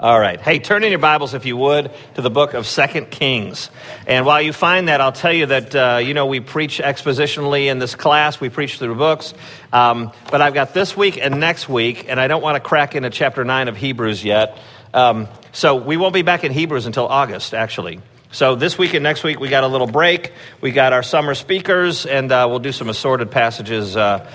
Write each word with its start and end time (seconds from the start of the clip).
All 0.00 0.20
right. 0.20 0.40
Hey, 0.40 0.60
turn 0.60 0.84
in 0.84 0.90
your 0.90 1.00
Bibles, 1.00 1.34
if 1.34 1.44
you 1.44 1.56
would, 1.56 1.90
to 2.14 2.22
the 2.22 2.30
book 2.30 2.54
of 2.54 2.68
Second 2.68 3.10
Kings. 3.10 3.68
And 4.06 4.24
while 4.24 4.40
you 4.40 4.52
find 4.52 4.86
that, 4.86 5.00
I'll 5.00 5.10
tell 5.10 5.32
you 5.32 5.46
that, 5.46 5.74
uh, 5.74 5.96
you 5.96 6.14
know, 6.14 6.26
we 6.26 6.38
preach 6.38 6.78
expositionally 6.78 7.66
in 7.66 7.80
this 7.80 7.96
class. 7.96 8.40
We 8.40 8.48
preach 8.48 8.78
through 8.78 8.94
books. 8.94 9.34
Um, 9.72 10.12
but 10.30 10.40
I've 10.40 10.54
got 10.54 10.72
this 10.72 10.96
week 10.96 11.18
and 11.20 11.40
next 11.40 11.68
week, 11.68 12.06
and 12.08 12.20
I 12.20 12.28
don't 12.28 12.42
want 12.42 12.54
to 12.54 12.60
crack 12.60 12.94
into 12.94 13.10
chapter 13.10 13.44
9 13.44 13.66
of 13.66 13.76
Hebrews 13.76 14.22
yet. 14.22 14.56
Um, 14.94 15.26
so 15.50 15.74
we 15.74 15.96
won't 15.96 16.14
be 16.14 16.22
back 16.22 16.44
in 16.44 16.52
Hebrews 16.52 16.86
until 16.86 17.08
August, 17.08 17.52
actually. 17.52 18.00
So 18.30 18.54
this 18.54 18.78
week 18.78 18.94
and 18.94 19.02
next 19.02 19.24
week, 19.24 19.40
we 19.40 19.48
got 19.48 19.64
a 19.64 19.68
little 19.68 19.88
break. 19.88 20.32
We 20.60 20.70
got 20.70 20.92
our 20.92 21.02
summer 21.02 21.34
speakers, 21.34 22.06
and 22.06 22.30
uh, 22.30 22.46
we'll 22.48 22.60
do 22.60 22.70
some 22.70 22.88
assorted 22.88 23.32
passages 23.32 23.96
uh, 23.96 24.30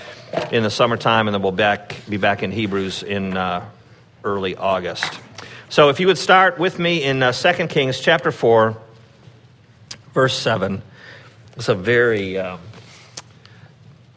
in 0.52 0.62
the 0.62 0.70
summertime, 0.70 1.26
and 1.26 1.34
then 1.34 1.40
we'll 1.40 1.52
back, 1.52 1.96
be 2.06 2.18
back 2.18 2.42
in 2.42 2.52
Hebrews 2.52 3.02
in 3.02 3.34
uh, 3.34 3.66
early 4.24 4.56
August. 4.56 5.20
So 5.74 5.88
if 5.88 5.98
you 5.98 6.06
would 6.06 6.18
start 6.18 6.60
with 6.60 6.78
me 6.78 7.02
in 7.02 7.20
uh, 7.20 7.32
2 7.32 7.66
Kings 7.66 7.98
chapter 7.98 8.30
4, 8.30 8.76
verse 10.12 10.38
7. 10.38 10.80
It's 11.56 11.68
a 11.68 11.74
very 11.74 12.38
um, 12.38 12.60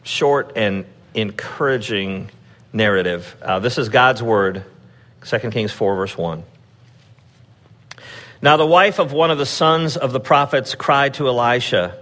short 0.04 0.52
and 0.54 0.84
encouraging 1.14 2.30
narrative. 2.72 3.34
Uh, 3.42 3.58
this 3.58 3.76
is 3.76 3.88
God's 3.88 4.22
word, 4.22 4.62
2 5.24 5.50
Kings 5.50 5.72
4, 5.72 5.96
verse 5.96 6.16
1. 6.16 6.44
Now 8.40 8.56
the 8.56 8.64
wife 8.64 9.00
of 9.00 9.12
one 9.12 9.32
of 9.32 9.38
the 9.38 9.44
sons 9.44 9.96
of 9.96 10.12
the 10.12 10.20
prophets 10.20 10.76
cried 10.76 11.14
to 11.14 11.26
Elisha, 11.26 11.98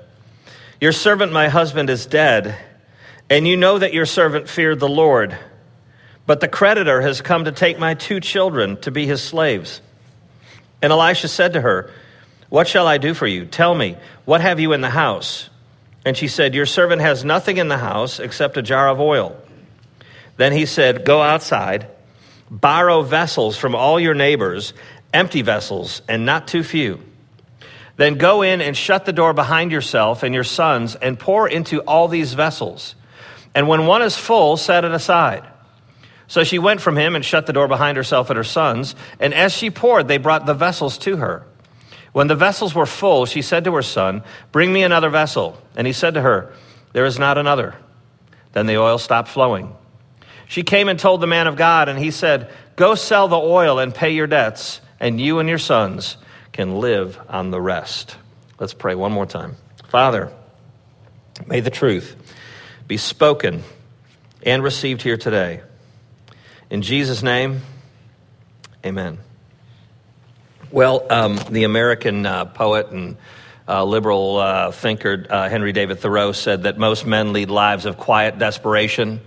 Your 0.83 0.93
servant, 0.93 1.33
my 1.33 1.49
husband, 1.49 1.89
is 1.89 2.05
dead, 2.05 2.59
and 3.31 3.49
you 3.49 3.57
know 3.57 3.79
that 3.79 3.95
your 3.95 4.05
servant 4.05 4.51
feared 4.51 4.81
the 4.81 4.87
Lord 4.91 5.39
but 6.27 6.41
the 6.41 6.49
creditor 6.49 7.01
has 7.01 7.23
come 7.23 7.45
to 7.45 7.53
take 7.53 7.79
my 7.79 7.95
two 7.95 8.21
children 8.21 8.77
to 8.83 8.91
be 8.91 9.07
his 9.07 9.23
slaves. 9.23 9.81
And 10.83 10.93
Elisha 10.93 11.29
said 11.29 11.55
to 11.55 11.61
her, 11.61 11.91
What 12.49 12.69
shall 12.69 12.87
I 12.87 12.99
do 12.99 13.15
for 13.15 13.27
you? 13.27 13.47
Tell 13.47 13.75
me, 13.75 13.97
what 14.25 14.41
have 14.41 14.61
you 14.61 14.73
in 14.73 14.81
the 14.81 14.91
house? 14.91 15.49
And 16.05 16.17
she 16.17 16.29
said, 16.29 16.55
Your 16.55 16.67
servant 16.67 17.01
has 17.01 17.25
nothing 17.25 17.57
in 17.57 17.69
the 17.69 17.79
house 17.79 18.21
except 18.21 18.57
a 18.57 18.63
jar 18.63 18.89
of 18.89 19.01
oil. 19.01 19.37
Then 20.37 20.53
he 20.53 20.67
said, 20.67 21.05
Go 21.05 21.23
outside, 21.23 21.89
borrow 22.51 23.03
vessels 23.03 23.57
from 23.57 23.75
all 23.75 23.99
your 23.99 24.15
neighbors, 24.15 24.75
empty 25.15 25.43
vessels, 25.43 26.03
and 26.09 26.27
not 26.27 26.49
too 26.49 26.63
few. 26.63 27.01
Then 27.97 28.19
go 28.19 28.43
in 28.43 28.61
and 28.61 28.77
shut 28.77 29.07
the 29.07 29.13
door 29.13 29.33
behind 29.33 29.73
yourself 29.73 30.23
and 30.23 30.35
your 30.35 30.45
sons, 30.45 30.97
and 30.97 31.19
pour 31.19 31.49
into 31.49 31.81
all 31.81 32.09
these 32.09 32.35
vessels. 32.35 32.95
And 33.55 33.69
when 33.69 33.87
one 33.87 34.03
is 34.03 34.17
full, 34.17 34.59
set 34.59 34.85
it 34.85 34.93
aside. 34.93 35.45
So 36.29 36.45
she 36.45 36.59
went 36.59 36.81
from 36.81 36.97
him 36.97 37.15
and 37.15 37.25
shut 37.25 37.47
the 37.47 37.53
door 37.53 37.69
behind 37.69 37.97
herself 37.97 38.31
and 38.31 38.37
her 38.37 38.45
sons. 38.45 38.95
And 39.21 39.33
as 39.33 39.53
she 39.53 39.71
poured, 39.71 40.09
they 40.09 40.19
brought 40.19 40.47
the 40.47 40.55
vessels 40.55 40.99
to 40.99 41.17
her. 41.17 41.47
When 42.13 42.27
the 42.27 42.35
vessels 42.35 42.75
were 42.75 42.87
full, 42.87 43.27
she 43.27 43.43
said 43.43 43.65
to 43.65 43.75
her 43.75 43.83
son, 43.83 44.23
Bring 44.51 44.73
me 44.73 44.83
another 44.83 45.11
vessel. 45.11 45.61
And 45.77 45.87
he 45.87 45.93
said 45.93 46.15
to 46.15 46.23
her, 46.23 46.53
There 46.93 47.05
is 47.05 47.19
not 47.19 47.39
another. 47.39 47.75
Then 48.53 48.67
the 48.67 48.79
oil 48.79 48.99
stopped 48.99 49.29
flowing. 49.29 49.75
She 50.49 50.63
came 50.63 50.89
and 50.89 50.99
told 50.99 51.21
the 51.21 51.27
man 51.27 51.47
of 51.47 51.57
God, 51.57 51.89
and 51.89 51.99
he 51.99 52.11
said, 52.11 52.51
Go 52.77 52.95
sell 52.95 53.29
the 53.29 53.37
oil 53.37 53.79
and 53.79 53.95
pay 53.95 54.11
your 54.11 54.27
debts, 54.27 54.81
and 54.99 55.21
you 55.21 55.41
and 55.41 55.49
your 55.49 55.59
sons 55.59 56.17
can 56.53 56.81
live 56.81 57.19
on 57.29 57.51
the 57.51 57.61
rest. 57.61 58.17
Let's 58.59 58.73
pray 58.73 58.95
one 58.95 59.13
more 59.13 59.27
time. 59.27 59.57
Father, 59.89 60.33
may 61.47 61.61
the 61.61 61.71
truth 61.71 62.17
be 62.89 62.97
spoken 62.97 63.63
and 64.43 64.63
received 64.63 65.03
here 65.03 65.17
today. 65.17 65.61
In 66.69 66.83
Jesus' 66.83 67.23
name, 67.23 67.61
amen. 68.85 69.19
Well, 70.73 71.07
um, 71.11 71.39
the 71.49 71.63
American 71.63 72.27
uh, 72.27 72.47
poet 72.47 72.89
and 72.89 73.17
uh, 73.69 73.85
liberal 73.85 74.39
uh, 74.39 74.73
thinker 74.73 75.27
uh, 75.31 75.49
Henry 75.49 75.73
David 75.73 76.01
Thoreau 76.01 76.33
said 76.33 76.65
that 76.65 76.77
most 76.77 77.07
men 77.07 77.33
lead 77.33 77.51
lives 77.51 77.87
of 77.87 77.99
quiet 77.99 78.39
desperation 78.39 79.21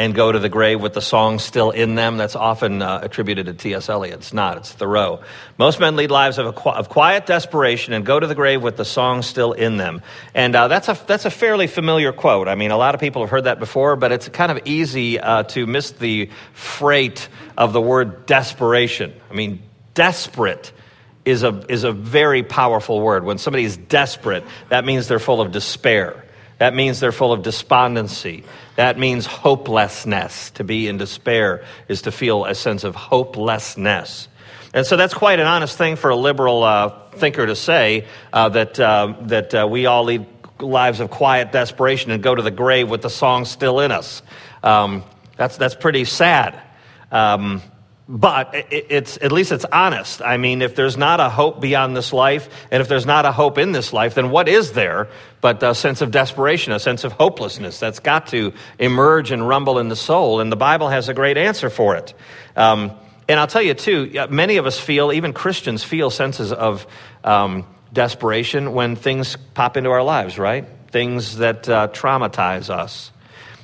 and 0.00 0.14
go 0.14 0.32
to 0.32 0.38
the 0.38 0.48
grave 0.48 0.80
with 0.80 0.94
the 0.94 1.02
song 1.02 1.38
still 1.38 1.70
in 1.70 1.94
them. 1.94 2.16
That's 2.16 2.34
often 2.34 2.80
uh, 2.80 3.00
attributed 3.02 3.44
to 3.44 3.52
T.S. 3.52 3.90
Eliot. 3.90 4.20
It's 4.20 4.32
not, 4.32 4.56
it's 4.56 4.72
Thoreau. 4.72 5.20
Most 5.58 5.78
men 5.78 5.94
lead 5.94 6.10
lives 6.10 6.38
of, 6.38 6.54
qu- 6.54 6.70
of 6.70 6.88
quiet 6.88 7.26
desperation 7.26 7.92
and 7.92 8.06
go 8.06 8.18
to 8.18 8.26
the 8.26 8.34
grave 8.34 8.62
with 8.62 8.78
the 8.78 8.84
song 8.86 9.20
still 9.20 9.52
in 9.52 9.76
them. 9.76 10.00
And 10.34 10.56
uh, 10.56 10.68
that's, 10.68 10.88
a, 10.88 10.98
that's 11.06 11.26
a 11.26 11.30
fairly 11.30 11.66
familiar 11.66 12.12
quote. 12.12 12.48
I 12.48 12.54
mean, 12.54 12.70
a 12.70 12.78
lot 12.78 12.94
of 12.94 13.00
people 13.02 13.20
have 13.20 13.28
heard 13.28 13.44
that 13.44 13.58
before, 13.58 13.94
but 13.94 14.10
it's 14.10 14.26
kind 14.30 14.50
of 14.50 14.60
easy 14.64 15.20
uh, 15.20 15.42
to 15.42 15.66
miss 15.66 15.90
the 15.90 16.30
freight 16.54 17.28
of 17.58 17.74
the 17.74 17.80
word 17.82 18.24
desperation. 18.24 19.12
I 19.30 19.34
mean, 19.34 19.62
desperate 19.92 20.72
is 21.26 21.42
a, 21.42 21.62
is 21.68 21.84
a 21.84 21.92
very 21.92 22.42
powerful 22.42 23.02
word. 23.02 23.24
When 23.24 23.36
somebody 23.36 23.64
is 23.64 23.76
desperate, 23.76 24.44
that 24.70 24.86
means 24.86 25.08
they're 25.08 25.18
full 25.18 25.42
of 25.42 25.52
despair. 25.52 26.24
That 26.60 26.74
means 26.74 27.00
they're 27.00 27.10
full 27.10 27.32
of 27.32 27.42
despondency. 27.42 28.44
That 28.76 28.98
means 28.98 29.24
hopelessness. 29.24 30.50
To 30.52 30.64
be 30.64 30.88
in 30.88 30.98
despair 30.98 31.64
is 31.88 32.02
to 32.02 32.12
feel 32.12 32.44
a 32.44 32.54
sense 32.54 32.84
of 32.84 32.94
hopelessness. 32.94 34.28
And 34.74 34.86
so 34.86 34.98
that's 34.98 35.14
quite 35.14 35.40
an 35.40 35.46
honest 35.46 35.78
thing 35.78 35.96
for 35.96 36.10
a 36.10 36.16
liberal 36.16 36.62
uh, 36.62 37.08
thinker 37.12 37.46
to 37.46 37.56
say 37.56 38.06
uh, 38.30 38.50
that, 38.50 38.78
uh, 38.78 39.14
that 39.22 39.54
uh, 39.54 39.66
we 39.70 39.86
all 39.86 40.04
lead 40.04 40.26
lives 40.60 41.00
of 41.00 41.08
quiet 41.08 41.50
desperation 41.50 42.10
and 42.10 42.22
go 42.22 42.34
to 42.34 42.42
the 42.42 42.50
grave 42.50 42.90
with 42.90 43.00
the 43.00 43.08
song 43.08 43.46
still 43.46 43.80
in 43.80 43.90
us. 43.90 44.20
Um, 44.62 45.02
that's, 45.38 45.56
that's 45.56 45.74
pretty 45.74 46.04
sad. 46.04 46.60
Um, 47.10 47.62
but 48.12 48.66
it's 48.72 49.18
at 49.22 49.30
least 49.30 49.52
it's 49.52 49.64
honest. 49.66 50.20
I 50.20 50.36
mean, 50.36 50.62
if 50.62 50.74
there's 50.74 50.96
not 50.96 51.20
a 51.20 51.28
hope 51.28 51.60
beyond 51.60 51.96
this 51.96 52.12
life, 52.12 52.48
and 52.72 52.80
if 52.80 52.88
there's 52.88 53.06
not 53.06 53.24
a 53.24 53.30
hope 53.30 53.56
in 53.56 53.70
this 53.70 53.92
life, 53.92 54.16
then 54.16 54.30
what 54.30 54.48
is 54.48 54.72
there 54.72 55.08
but 55.40 55.62
a 55.62 55.76
sense 55.76 56.00
of 56.00 56.10
desperation, 56.10 56.72
a 56.72 56.80
sense 56.80 57.04
of 57.04 57.12
hopelessness 57.12 57.78
that's 57.78 58.00
got 58.00 58.26
to 58.26 58.52
emerge 58.80 59.30
and 59.30 59.46
rumble 59.46 59.78
in 59.78 59.88
the 59.88 59.94
soul? 59.94 60.40
And 60.40 60.50
the 60.50 60.56
Bible 60.56 60.88
has 60.88 61.08
a 61.08 61.14
great 61.14 61.36
answer 61.36 61.70
for 61.70 61.94
it. 61.94 62.12
Um, 62.56 62.90
and 63.28 63.38
I'll 63.38 63.46
tell 63.46 63.62
you 63.62 63.74
too, 63.74 64.26
many 64.28 64.56
of 64.56 64.66
us 64.66 64.76
feel, 64.76 65.12
even 65.12 65.32
Christians 65.32 65.84
feel 65.84 66.10
senses 66.10 66.52
of 66.52 66.88
um, 67.22 67.64
desperation 67.92 68.72
when 68.72 68.96
things 68.96 69.36
pop 69.54 69.76
into 69.76 69.90
our 69.90 70.02
lives, 70.02 70.36
right? 70.36 70.66
Things 70.90 71.36
that 71.36 71.68
uh, 71.68 71.86
traumatize 71.92 72.70
us, 72.70 73.12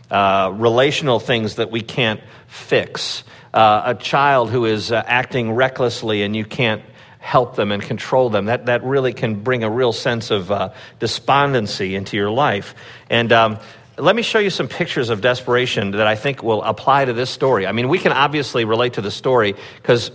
uh, 0.09 0.53
relational 0.55 1.19
things 1.19 1.57
that 1.57 1.73
we 1.73 1.81
can't 1.81 2.21
fix 2.47 3.25
uh, 3.57 3.83
a 3.87 3.95
child 3.95 4.51
who 4.51 4.67
is 4.67 4.93
uh, 4.93 5.03
acting 5.07 5.51
recklessly 5.53 6.23
and 6.23 6.37
you 6.37 6.45
can't 6.45 6.83
help 7.19 7.57
them 7.57 7.73
and 7.73 7.83
control 7.83 8.29
them. 8.29 8.45
That, 8.45 8.67
that 8.67 8.85
really 8.85 9.15
can 9.15 9.43
bring 9.43 9.65
a 9.65 9.71
real 9.71 9.95
sense 9.95 10.31
of 10.31 10.53
uh, 10.53 10.75
despondency 10.99 11.95
into 11.95 12.19
your 12.19 12.31
life. 12.31 12.75
And 13.09 13.33
um, 13.33 13.59
let 13.97 14.15
me 14.15 14.21
show 14.21 14.39
you 14.39 14.51
some 14.51 14.69
pictures 14.69 15.09
of 15.09 15.23
desperation 15.23 15.93
that 15.93 16.07
I 16.07 16.17
think 16.17 16.43
will 16.43 16.63
apply 16.63 17.07
to 17.07 17.15
this 17.15 17.31
story. 17.31 17.67
I 17.67 17.73
mean, 17.73 17.89
we 17.89 17.99
can 17.99 18.13
obviously 18.13 18.67
relate 18.67 18.93
to 18.93 19.01
the 19.01 19.11
story 19.11 19.55
because 19.77 20.11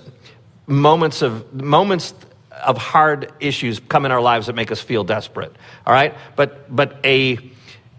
moments 0.67 1.23
of 1.23 1.51
moments 1.51 2.13
of 2.63 2.77
hard 2.77 3.33
issues 3.39 3.79
come 3.79 4.05
in 4.05 4.11
our 4.11 4.21
lives 4.21 4.45
that 4.45 4.53
make 4.53 4.71
us 4.71 4.79
feel 4.79 5.03
desperate. 5.03 5.53
All 5.87 5.93
right, 5.93 6.13
but 6.35 6.73
but 6.73 6.99
a 7.03 7.39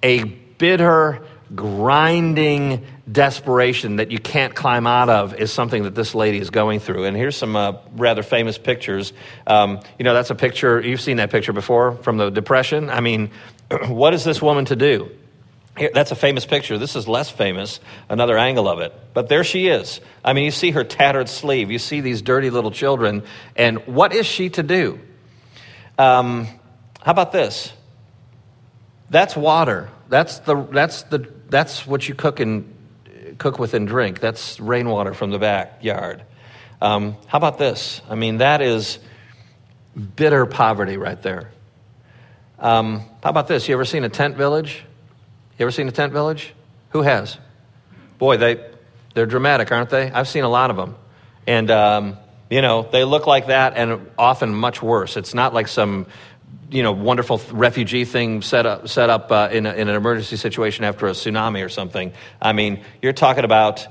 a 0.04 0.22
bitter 0.22 1.26
grinding 1.54 2.86
desperation 3.12 3.96
that 3.96 4.10
you 4.10 4.18
can't 4.18 4.54
climb 4.54 4.86
out 4.86 5.08
of 5.08 5.34
is 5.34 5.52
something 5.52 5.84
that 5.84 5.94
this 5.94 6.14
lady 6.14 6.38
is 6.38 6.50
going 6.50 6.80
through. 6.80 7.04
And 7.04 7.16
here's 7.16 7.36
some 7.36 7.56
uh, 7.56 7.74
rather 7.92 8.22
famous 8.22 8.58
pictures. 8.58 9.12
Um, 9.46 9.80
you 9.98 10.04
know, 10.04 10.14
that's 10.14 10.30
a 10.30 10.34
picture, 10.34 10.80
you've 10.80 11.00
seen 11.00 11.18
that 11.18 11.30
picture 11.30 11.52
before 11.52 11.96
from 11.96 12.16
the 12.16 12.30
Depression. 12.30 12.90
I 12.90 13.00
mean, 13.00 13.30
what 13.88 14.14
is 14.14 14.24
this 14.24 14.40
woman 14.40 14.64
to 14.66 14.76
do? 14.76 15.10
Here, 15.76 15.90
that's 15.94 16.10
a 16.10 16.16
famous 16.16 16.44
picture. 16.44 16.76
This 16.78 16.96
is 16.96 17.08
less 17.08 17.30
famous, 17.30 17.80
another 18.08 18.36
angle 18.36 18.68
of 18.68 18.80
it. 18.80 18.94
But 19.14 19.28
there 19.28 19.44
she 19.44 19.68
is. 19.68 20.00
I 20.24 20.34
mean, 20.34 20.44
you 20.44 20.50
see 20.50 20.70
her 20.72 20.84
tattered 20.84 21.28
sleeve, 21.28 21.70
you 21.70 21.78
see 21.78 22.00
these 22.00 22.22
dirty 22.22 22.50
little 22.50 22.70
children, 22.70 23.22
and 23.56 23.78
what 23.86 24.12
is 24.12 24.26
she 24.26 24.50
to 24.50 24.62
do? 24.62 25.00
Um, 25.98 26.46
how 27.00 27.12
about 27.12 27.32
this? 27.32 27.72
That's 29.08 29.34
water. 29.34 29.90
That's 30.08 30.38
the, 30.40 30.62
that's 30.70 31.02
the 31.04 31.26
that's 31.52 31.86
what 31.86 32.08
you 32.08 32.14
cook 32.14 32.40
and 32.40 32.71
cook 33.42 33.58
with 33.58 33.74
and 33.74 33.88
drink. 33.88 34.20
That's 34.20 34.60
rainwater 34.60 35.14
from 35.14 35.32
the 35.32 35.38
backyard. 35.38 36.22
Um, 36.80 37.16
how 37.26 37.38
about 37.38 37.58
this? 37.58 38.00
I 38.08 38.14
mean, 38.14 38.38
that 38.38 38.62
is 38.62 39.00
bitter 40.16 40.46
poverty 40.46 40.96
right 40.96 41.20
there. 41.20 41.50
Um, 42.58 43.00
how 43.22 43.30
about 43.30 43.48
this? 43.48 43.68
You 43.68 43.74
ever 43.74 43.84
seen 43.84 44.04
a 44.04 44.08
tent 44.08 44.36
village? 44.36 44.84
You 45.58 45.64
ever 45.64 45.72
seen 45.72 45.88
a 45.88 45.92
tent 45.92 46.12
village? 46.12 46.54
Who 46.90 47.02
has? 47.02 47.36
Boy, 48.18 48.36
they 48.36 48.64
they're 49.14 49.26
dramatic, 49.26 49.72
aren't 49.72 49.90
they? 49.90 50.10
I've 50.10 50.28
seen 50.28 50.44
a 50.44 50.48
lot 50.48 50.70
of 50.70 50.76
them, 50.76 50.94
and 51.46 51.68
um, 51.70 52.16
you 52.48 52.62
know 52.62 52.88
they 52.90 53.02
look 53.02 53.26
like 53.26 53.48
that, 53.48 53.72
and 53.76 54.08
often 54.16 54.54
much 54.54 54.80
worse. 54.80 55.16
It's 55.16 55.34
not 55.34 55.52
like 55.52 55.66
some 55.66 56.06
you 56.70 56.82
know, 56.82 56.92
wonderful 56.92 57.40
refugee 57.52 58.04
thing 58.04 58.42
set 58.42 58.66
up, 58.66 58.88
set 58.88 59.10
up 59.10 59.30
uh, 59.30 59.48
in, 59.52 59.66
a, 59.66 59.72
in 59.74 59.88
an 59.88 59.94
emergency 59.94 60.36
situation 60.36 60.84
after 60.84 61.06
a 61.06 61.10
tsunami 61.10 61.64
or 61.64 61.68
something. 61.68 62.12
I 62.40 62.52
mean, 62.52 62.82
you're 63.02 63.12
talking 63.12 63.44
about 63.44 63.86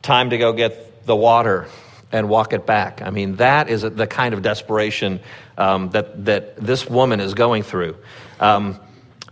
time 0.00 0.30
to 0.30 0.38
go 0.38 0.52
get 0.52 1.04
the 1.06 1.16
water 1.16 1.68
and 2.10 2.28
walk 2.28 2.52
it 2.52 2.66
back. 2.66 3.02
I 3.02 3.10
mean, 3.10 3.36
that 3.36 3.68
is 3.68 3.82
the 3.82 4.06
kind 4.06 4.34
of 4.34 4.42
desperation 4.42 5.20
um, 5.58 5.90
that, 5.90 6.24
that 6.24 6.56
this 6.56 6.88
woman 6.88 7.20
is 7.20 7.34
going 7.34 7.62
through. 7.62 7.96
Um, 8.40 8.78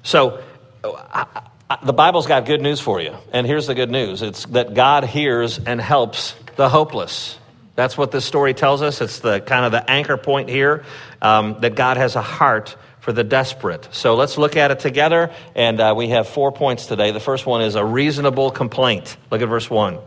so, 0.02 0.42
I, 0.84 1.26
I, 1.68 1.78
the 1.84 1.92
Bible's 1.92 2.26
got 2.26 2.46
good 2.46 2.60
news 2.60 2.80
for 2.80 3.00
you. 3.00 3.14
And 3.32 3.46
here's 3.46 3.66
the 3.66 3.74
good 3.74 3.90
news 3.90 4.22
it's 4.22 4.44
that 4.46 4.74
God 4.74 5.04
hears 5.04 5.58
and 5.58 5.80
helps 5.80 6.34
the 6.56 6.68
hopeless. 6.68 7.38
That's 7.80 7.96
what 7.96 8.10
this 8.10 8.26
story 8.26 8.52
tells 8.52 8.82
us. 8.82 9.00
It's 9.00 9.20
the 9.20 9.40
kind 9.40 9.64
of 9.64 9.72
the 9.72 9.90
anchor 9.90 10.18
point 10.18 10.50
here 10.50 10.84
um, 11.22 11.56
that 11.60 11.74
God 11.74 11.96
has 11.96 12.14
a 12.14 12.20
heart 12.20 12.76
for 12.98 13.10
the 13.10 13.24
desperate. 13.24 13.88
So 13.90 14.16
let's 14.16 14.36
look 14.36 14.54
at 14.54 14.70
it 14.70 14.80
together. 14.80 15.32
And 15.54 15.80
uh, 15.80 15.94
we 15.96 16.10
have 16.10 16.28
four 16.28 16.52
points 16.52 16.84
today. 16.84 17.10
The 17.10 17.20
first 17.20 17.46
one 17.46 17.62
is 17.62 17.76
a 17.76 17.82
reasonable 17.82 18.50
complaint. 18.50 19.16
Look 19.30 19.40
at 19.40 19.48
verse 19.48 19.70
1. 19.70 19.98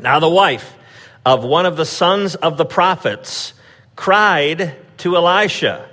Now, 0.00 0.18
the 0.18 0.28
wife 0.28 0.74
of 1.24 1.44
one 1.44 1.64
of 1.64 1.76
the 1.76 1.86
sons 1.86 2.34
of 2.34 2.56
the 2.56 2.64
prophets 2.64 3.54
cried 3.94 4.74
to 4.96 5.14
Elisha, 5.14 5.88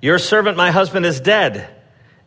Your 0.00 0.20
servant, 0.20 0.56
my 0.56 0.70
husband, 0.70 1.04
is 1.04 1.18
dead. 1.18 1.68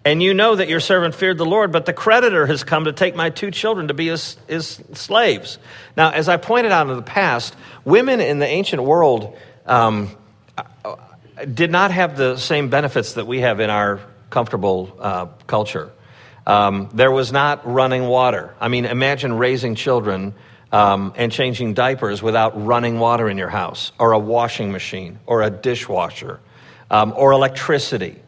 And 0.03 0.21
you 0.24 0.33
know 0.33 0.56
that 0.56 0.68
your 0.68 0.80
servant 0.80 1.13
feared 1.13 1.38
the 1.38 1.45
Lord, 1.45 1.71
but 1.71 1.86
the 1.86 1.94
creditor 1.94 2.48
has 2.48 2.63
come 2.63 2.86
to 2.86 2.94
take 2.94 3.15
my 3.15 3.30
two 3.30 3.51
children 3.51 3.89
to 3.89 3.94
be 3.94 4.07
his, 4.07 4.36
his 4.48 4.81
slaves. 4.94 5.59
Now, 5.95 6.09
as 6.09 6.27
I 6.27 6.38
pointed 6.38 6.71
out 6.71 6.89
in 6.89 6.95
the 6.95 7.03
past, 7.03 7.56
women 7.86 8.19
in 8.19 8.39
the 8.39 8.48
ancient 8.48 8.81
world 8.81 9.38
um, 9.68 10.09
did 11.53 11.69
not 11.69 11.92
have 11.92 12.18
the 12.18 12.38
same 12.38 12.69
benefits 12.69 13.13
that 13.13 13.27
we 13.27 13.42
have 13.42 13.59
in 13.59 13.69
our 13.69 14.00
comfortable 14.31 14.98
uh, 15.00 15.25
culture. 15.45 15.92
Um, 16.47 16.89
there 16.94 17.12
was 17.12 17.31
not 17.31 17.71
running 17.71 18.07
water. 18.07 18.56
I 18.59 18.69
mean, 18.69 18.86
imagine 18.86 19.33
raising 19.33 19.75
children 19.75 20.33
um, 20.71 21.13
and 21.15 21.31
changing 21.31 21.75
diapers 21.75 22.24
without 22.24 22.65
running 22.65 22.97
water 22.97 23.30
in 23.30 23.38
your 23.38 23.50
house, 23.50 23.92
or 24.00 24.13
a 24.13 24.19
washing 24.19 24.71
machine, 24.71 25.19
or 25.27 25.44
a 25.44 25.51
dishwasher, 25.51 26.39
um, 26.89 27.13
or 27.15 27.33
electricity. 27.33 28.19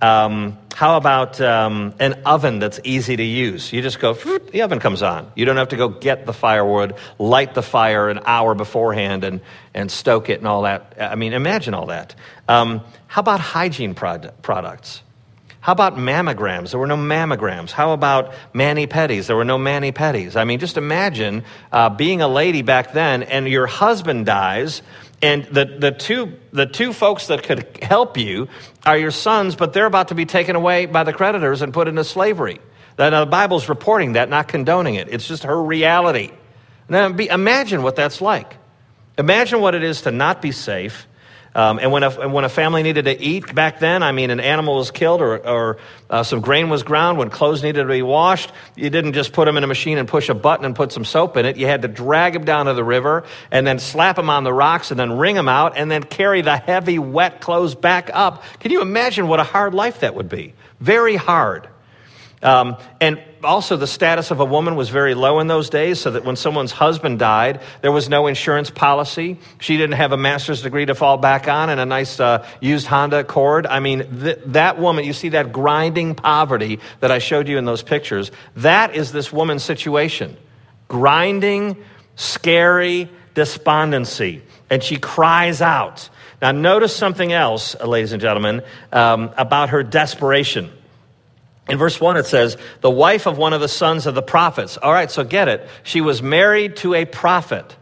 Um, 0.00 0.58
how 0.78 0.96
about 0.96 1.40
um, 1.40 1.92
an 1.98 2.22
oven 2.24 2.60
that's 2.60 2.78
easy 2.84 3.16
to 3.16 3.22
use? 3.24 3.72
You 3.72 3.82
just 3.82 3.98
go, 3.98 4.12
the 4.12 4.62
oven 4.62 4.78
comes 4.78 5.02
on. 5.02 5.32
You 5.34 5.44
don't 5.44 5.56
have 5.56 5.70
to 5.70 5.76
go 5.76 5.88
get 5.88 6.24
the 6.24 6.32
firewood, 6.32 6.94
light 7.18 7.54
the 7.54 7.64
fire 7.64 8.08
an 8.08 8.20
hour 8.24 8.54
beforehand, 8.54 9.24
and, 9.24 9.40
and 9.74 9.90
stoke 9.90 10.30
it 10.30 10.38
and 10.38 10.46
all 10.46 10.62
that. 10.62 10.96
I 11.00 11.16
mean, 11.16 11.32
imagine 11.32 11.74
all 11.74 11.86
that. 11.86 12.14
Um, 12.46 12.82
how 13.08 13.18
about 13.18 13.40
hygiene 13.40 13.96
product, 13.96 14.40
products? 14.42 15.02
How 15.58 15.72
about 15.72 15.96
mammograms? 15.96 16.70
There 16.70 16.78
were 16.78 16.86
no 16.86 16.96
mammograms. 16.96 17.72
How 17.72 17.92
about 17.92 18.32
mani 18.52 18.86
pedis? 18.86 19.26
There 19.26 19.34
were 19.34 19.44
no 19.44 19.58
mani 19.58 19.90
pedis. 19.90 20.36
I 20.36 20.44
mean, 20.44 20.60
just 20.60 20.76
imagine 20.76 21.42
uh, 21.72 21.88
being 21.90 22.22
a 22.22 22.28
lady 22.28 22.62
back 22.62 22.92
then 22.92 23.24
and 23.24 23.48
your 23.48 23.66
husband 23.66 24.26
dies, 24.26 24.82
and 25.20 25.44
the, 25.44 25.64
the, 25.64 25.90
two, 25.90 26.34
the 26.52 26.66
two 26.66 26.92
folks 26.92 27.26
that 27.26 27.42
could 27.42 27.78
help 27.82 28.16
you 28.16 28.48
are 28.86 28.96
your 28.96 29.10
sons, 29.10 29.56
but 29.56 29.72
they're 29.72 29.86
about 29.86 30.08
to 30.08 30.14
be 30.14 30.26
taken 30.26 30.54
away 30.54 30.86
by 30.86 31.02
the 31.04 31.12
creditors 31.12 31.60
and 31.60 31.74
put 31.74 31.88
into 31.88 32.04
slavery. 32.04 32.60
Now, 32.98 33.24
the 33.24 33.30
Bible's 33.30 33.68
reporting 33.68 34.12
that, 34.12 34.28
not 34.28 34.48
condoning 34.48 34.94
it. 34.96 35.08
It's 35.08 35.26
just 35.26 35.44
her 35.44 35.60
reality. 35.60 36.30
Now, 36.88 37.10
be, 37.10 37.28
imagine 37.28 37.82
what 37.82 37.96
that's 37.96 38.20
like. 38.20 38.56
Imagine 39.16 39.60
what 39.60 39.74
it 39.74 39.82
is 39.82 40.02
to 40.02 40.10
not 40.10 40.40
be 40.40 40.52
safe 40.52 41.06
um, 41.54 41.78
and 41.78 41.90
when 41.90 42.02
a, 42.02 42.28
when 42.28 42.44
a 42.44 42.48
family 42.48 42.82
needed 42.82 43.06
to 43.06 43.20
eat 43.20 43.54
back 43.54 43.80
then, 43.80 44.02
I 44.02 44.12
mean, 44.12 44.30
an 44.30 44.40
animal 44.40 44.76
was 44.76 44.90
killed 44.90 45.20
or, 45.20 45.38
or 45.46 45.78
uh, 46.10 46.22
some 46.22 46.40
grain 46.40 46.68
was 46.68 46.82
ground, 46.82 47.18
when 47.18 47.30
clothes 47.30 47.62
needed 47.62 47.82
to 47.82 47.88
be 47.88 48.02
washed, 48.02 48.52
you 48.76 48.90
didn't 48.90 49.14
just 49.14 49.32
put 49.32 49.46
them 49.46 49.56
in 49.56 49.64
a 49.64 49.66
machine 49.66 49.98
and 49.98 50.06
push 50.06 50.28
a 50.28 50.34
button 50.34 50.64
and 50.64 50.76
put 50.76 50.92
some 50.92 51.04
soap 51.04 51.36
in 51.36 51.46
it. 51.46 51.56
You 51.56 51.66
had 51.66 51.82
to 51.82 51.88
drag 51.88 52.34
them 52.34 52.44
down 52.44 52.66
to 52.66 52.74
the 52.74 52.84
river 52.84 53.24
and 53.50 53.66
then 53.66 53.78
slap 53.78 54.16
them 54.16 54.30
on 54.30 54.44
the 54.44 54.52
rocks 54.52 54.90
and 54.90 55.00
then 55.00 55.12
wring 55.12 55.34
them 55.34 55.48
out 55.48 55.76
and 55.76 55.90
then 55.90 56.02
carry 56.02 56.42
the 56.42 56.56
heavy, 56.56 56.98
wet 56.98 57.40
clothes 57.40 57.74
back 57.74 58.10
up. 58.12 58.42
Can 58.60 58.70
you 58.70 58.82
imagine 58.82 59.28
what 59.28 59.40
a 59.40 59.44
hard 59.44 59.74
life 59.74 60.00
that 60.00 60.14
would 60.14 60.28
be? 60.28 60.54
Very 60.80 61.16
hard. 61.16 61.68
Um, 62.42 62.76
and 63.00 63.20
also, 63.42 63.76
the 63.76 63.86
status 63.86 64.30
of 64.30 64.40
a 64.40 64.44
woman 64.44 64.74
was 64.74 64.88
very 64.88 65.14
low 65.14 65.38
in 65.38 65.46
those 65.46 65.70
days, 65.70 66.00
so 66.00 66.10
that 66.10 66.24
when 66.24 66.36
someone's 66.36 66.72
husband 66.72 67.18
died, 67.18 67.60
there 67.82 67.92
was 67.92 68.08
no 68.08 68.26
insurance 68.26 68.70
policy. 68.70 69.38
She 69.60 69.76
didn't 69.76 69.96
have 69.96 70.12
a 70.12 70.16
master's 70.16 70.62
degree 70.62 70.86
to 70.86 70.94
fall 70.94 71.18
back 71.18 71.48
on 71.48 71.70
and 71.70 71.80
a 71.80 71.86
nice 71.86 72.18
uh, 72.18 72.46
used 72.60 72.86
Honda 72.86 73.20
Accord. 73.20 73.66
I 73.66 73.80
mean, 73.80 74.20
th- 74.20 74.38
that 74.46 74.78
woman, 74.78 75.04
you 75.04 75.12
see 75.12 75.30
that 75.30 75.52
grinding 75.52 76.14
poverty 76.14 76.80
that 77.00 77.10
I 77.10 77.18
showed 77.18 77.48
you 77.48 77.58
in 77.58 77.64
those 77.64 77.82
pictures, 77.82 78.30
that 78.56 78.94
is 78.94 79.12
this 79.12 79.32
woman's 79.32 79.62
situation. 79.62 80.36
Grinding, 80.88 81.76
scary 82.16 83.08
despondency. 83.34 84.42
And 84.70 84.82
she 84.82 84.96
cries 84.96 85.62
out. 85.62 86.08
Now, 86.42 86.52
notice 86.52 86.94
something 86.94 87.32
else, 87.32 87.74
ladies 87.80 88.12
and 88.12 88.20
gentlemen, 88.20 88.62
um, 88.92 89.32
about 89.36 89.70
her 89.70 89.82
desperation. 89.82 90.72
In 91.68 91.76
verse 91.76 92.00
1, 92.00 92.16
it 92.16 92.26
says, 92.26 92.56
the 92.80 92.90
wife 92.90 93.26
of 93.26 93.36
one 93.36 93.52
of 93.52 93.60
the 93.60 93.68
sons 93.68 94.06
of 94.06 94.14
the 94.14 94.22
prophets. 94.22 94.78
All 94.78 94.92
right, 94.92 95.10
so 95.10 95.22
get 95.22 95.48
it. 95.48 95.68
She 95.82 96.00
was 96.00 96.22
married 96.22 96.76
to 96.76 96.94
a 96.94 97.04
prophet. 97.04 97.76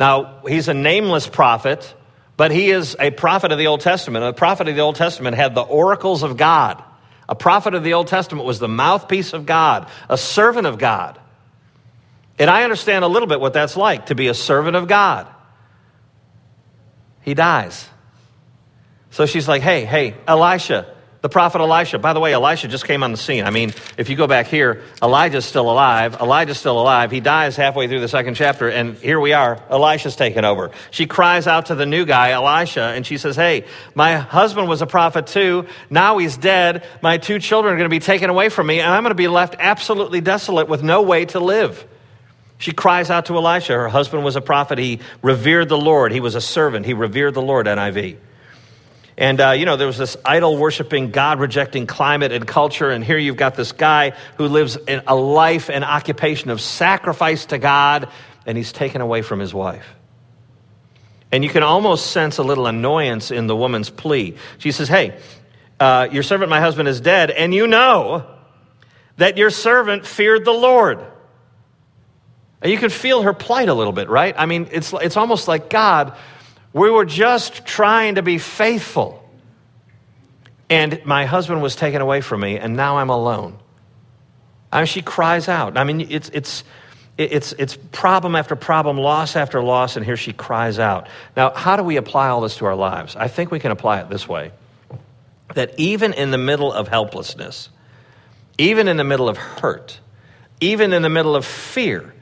Now, 0.00 0.40
he's 0.46 0.68
a 0.68 0.74
nameless 0.74 1.26
prophet, 1.26 1.94
but 2.36 2.50
he 2.50 2.70
is 2.70 2.96
a 2.98 3.10
prophet 3.10 3.52
of 3.52 3.58
the 3.58 3.66
Old 3.66 3.80
Testament. 3.80 4.24
A 4.24 4.32
prophet 4.32 4.68
of 4.68 4.74
the 4.74 4.80
Old 4.80 4.96
Testament 4.96 5.36
had 5.36 5.54
the 5.54 5.62
oracles 5.62 6.22
of 6.22 6.36
God. 6.36 6.82
A 7.28 7.34
prophet 7.34 7.74
of 7.74 7.84
the 7.84 7.92
Old 7.92 8.06
Testament 8.06 8.46
was 8.46 8.58
the 8.58 8.68
mouthpiece 8.68 9.34
of 9.34 9.44
God, 9.44 9.88
a 10.08 10.16
servant 10.16 10.66
of 10.66 10.78
God. 10.78 11.20
And 12.38 12.48
I 12.48 12.62
understand 12.62 13.04
a 13.04 13.08
little 13.08 13.28
bit 13.28 13.40
what 13.40 13.52
that's 13.52 13.76
like 13.76 14.06
to 14.06 14.14
be 14.14 14.28
a 14.28 14.34
servant 14.34 14.76
of 14.76 14.88
God. 14.88 15.26
He 17.22 17.34
dies. 17.34 17.86
So 19.10 19.26
she's 19.26 19.48
like, 19.48 19.60
hey, 19.60 19.84
hey, 19.84 20.14
Elisha, 20.26 20.94
the 21.20 21.28
prophet 21.28 21.60
Elisha. 21.60 21.98
By 21.98 22.12
the 22.12 22.20
way, 22.20 22.32
Elisha 22.32 22.68
just 22.68 22.86
came 22.86 23.02
on 23.02 23.10
the 23.10 23.18
scene. 23.18 23.44
I 23.44 23.50
mean, 23.50 23.72
if 23.96 24.08
you 24.08 24.16
go 24.16 24.26
back 24.26 24.46
here, 24.46 24.82
Elijah's 25.02 25.44
still 25.44 25.70
alive. 25.70 26.14
Elijah's 26.20 26.58
still 26.58 26.80
alive. 26.80 27.10
He 27.10 27.20
dies 27.20 27.56
halfway 27.56 27.88
through 27.88 28.00
the 28.00 28.08
second 28.08 28.34
chapter, 28.34 28.68
and 28.68 28.96
here 28.98 29.18
we 29.18 29.32
are. 29.32 29.60
Elisha's 29.68 30.14
taken 30.14 30.44
over. 30.44 30.70
She 30.90 31.06
cries 31.06 31.46
out 31.46 31.66
to 31.66 31.74
the 31.74 31.86
new 31.86 32.04
guy, 32.04 32.30
Elisha, 32.30 32.82
and 32.82 33.04
she 33.04 33.18
says, 33.18 33.34
Hey, 33.34 33.64
my 33.94 34.16
husband 34.16 34.68
was 34.68 34.80
a 34.80 34.86
prophet 34.86 35.26
too. 35.26 35.66
Now 35.90 36.18
he's 36.18 36.36
dead. 36.36 36.86
My 37.02 37.18
two 37.18 37.40
children 37.40 37.74
are 37.74 37.76
going 37.76 37.90
to 37.90 37.94
be 37.94 38.00
taken 38.00 38.30
away 38.30 38.48
from 38.48 38.68
me, 38.68 38.80
and 38.80 38.90
I'm 38.90 39.02
going 39.02 39.10
to 39.10 39.16
be 39.16 39.28
left 39.28 39.56
absolutely 39.58 40.20
desolate 40.20 40.68
with 40.68 40.82
no 40.82 41.02
way 41.02 41.24
to 41.26 41.40
live. 41.40 41.84
She 42.58 42.72
cries 42.72 43.08
out 43.08 43.26
to 43.26 43.36
Elisha. 43.36 43.72
Her 43.72 43.88
husband 43.88 44.24
was 44.24 44.36
a 44.36 44.40
prophet. 44.40 44.78
He 44.78 45.00
revered 45.22 45.68
the 45.68 45.78
Lord. 45.78 46.12
He 46.12 46.20
was 46.20 46.34
a 46.34 46.40
servant. 46.40 46.86
He 46.86 46.94
revered 46.94 47.34
the 47.34 47.42
Lord, 47.42 47.66
NIV. 47.66 48.18
And, 49.18 49.40
uh, 49.40 49.50
you 49.50 49.66
know, 49.66 49.76
there 49.76 49.88
was 49.88 49.98
this 49.98 50.16
idol 50.24 50.56
worshiping, 50.56 51.10
God 51.10 51.40
rejecting 51.40 51.88
climate 51.88 52.30
and 52.30 52.46
culture. 52.46 52.88
And 52.88 53.02
here 53.02 53.18
you've 53.18 53.36
got 53.36 53.56
this 53.56 53.72
guy 53.72 54.12
who 54.36 54.46
lives 54.46 54.76
in 54.76 55.02
a 55.08 55.16
life 55.16 55.68
and 55.68 55.84
occupation 55.84 56.50
of 56.50 56.60
sacrifice 56.60 57.46
to 57.46 57.58
God, 57.58 58.10
and 58.46 58.56
he's 58.56 58.70
taken 58.70 59.00
away 59.00 59.22
from 59.22 59.40
his 59.40 59.52
wife. 59.52 59.84
And 61.32 61.42
you 61.42 61.50
can 61.50 61.64
almost 61.64 62.12
sense 62.12 62.38
a 62.38 62.44
little 62.44 62.68
annoyance 62.68 63.32
in 63.32 63.48
the 63.48 63.56
woman's 63.56 63.90
plea. 63.90 64.36
She 64.58 64.70
says, 64.70 64.86
Hey, 64.86 65.18
uh, 65.80 66.06
your 66.12 66.22
servant, 66.22 66.48
my 66.48 66.60
husband, 66.60 66.88
is 66.88 67.00
dead, 67.00 67.32
and 67.32 67.52
you 67.52 67.66
know 67.66 68.24
that 69.16 69.36
your 69.36 69.50
servant 69.50 70.06
feared 70.06 70.44
the 70.44 70.52
Lord. 70.52 71.04
And 72.62 72.70
you 72.70 72.78
can 72.78 72.90
feel 72.90 73.22
her 73.22 73.32
plight 73.32 73.68
a 73.68 73.74
little 73.74 73.92
bit, 73.92 74.08
right? 74.08 74.34
I 74.38 74.46
mean, 74.46 74.68
it's, 74.70 74.92
it's 74.92 75.16
almost 75.16 75.48
like 75.48 75.68
God 75.68 76.16
we 76.78 76.90
were 76.90 77.04
just 77.04 77.66
trying 77.66 78.14
to 78.14 78.22
be 78.22 78.38
faithful. 78.38 79.22
And 80.70 81.04
my 81.04 81.24
husband 81.24 81.62
was 81.62 81.74
taken 81.74 82.00
away 82.00 82.20
from 82.20 82.40
me, 82.40 82.58
and 82.58 82.76
now 82.76 82.98
I'm 82.98 83.10
alone. 83.10 83.58
I 84.70 84.80
mean, 84.80 84.86
she 84.86 85.02
cries 85.02 85.48
out. 85.48 85.76
I 85.76 85.84
mean, 85.84 86.06
it's, 86.10 86.28
it's, 86.32 86.64
it's, 87.16 87.52
it's 87.54 87.76
problem 87.90 88.36
after 88.36 88.54
problem, 88.54 88.98
loss 88.98 89.34
after 89.34 89.62
loss, 89.62 89.96
and 89.96 90.04
here 90.04 90.16
she 90.16 90.32
cries 90.32 90.78
out. 90.78 91.08
Now, 91.36 91.50
how 91.54 91.76
do 91.76 91.82
we 91.82 91.96
apply 91.96 92.28
all 92.28 92.42
this 92.42 92.56
to 92.58 92.66
our 92.66 92.76
lives? 92.76 93.16
I 93.16 93.28
think 93.28 93.50
we 93.50 93.60
can 93.60 93.72
apply 93.72 94.00
it 94.00 94.10
this 94.10 94.28
way 94.28 94.52
that 95.54 95.72
even 95.78 96.12
in 96.12 96.30
the 96.30 96.38
middle 96.38 96.72
of 96.72 96.88
helplessness, 96.88 97.70
even 98.58 98.86
in 98.88 98.98
the 98.98 99.04
middle 99.04 99.28
of 99.28 99.38
hurt, 99.38 99.98
even 100.60 100.92
in 100.92 101.00
the 101.00 101.08
middle 101.08 101.34
of 101.34 101.46
fear, 101.46 102.14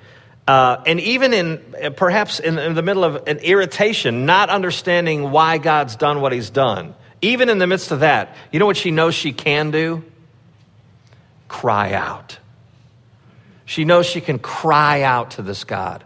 uh, 0.47 0.83
and 0.87 1.01
even 1.01 1.33
in 1.33 1.95
perhaps 1.97 2.39
in, 2.39 2.59
in 2.59 2.75
the 2.75 2.83
middle 2.83 3.05
of 3.05 3.27
an 3.27 3.39
irritation, 3.39 4.27
not 4.27 4.49
understanding 4.49 5.31
why 5.31 5.59
God's 5.59 5.97
done 5.97 6.21
what 6.21 6.33
he's 6.33 6.51
done, 6.51 6.95
even 7.21 7.49
in 7.49 7.59
the 7.59 7.67
midst 7.67 7.91
of 7.91 8.01
that, 8.01 8.37
you 8.53 8.59
know 8.59 8.67
what 8.67 8.77
she 8.77 8.91
knows 8.91 9.15
she 9.15 9.33
can 9.33 9.71
do? 9.71 10.05
Cry 11.49 11.93
out. 11.93 12.39
She 13.65 13.85
knows 13.85 14.07
she 14.07 14.21
can 14.21 14.39
cry 14.39 15.03
out 15.03 15.33
to 15.33 15.43
this 15.43 15.65
God. 15.65 16.05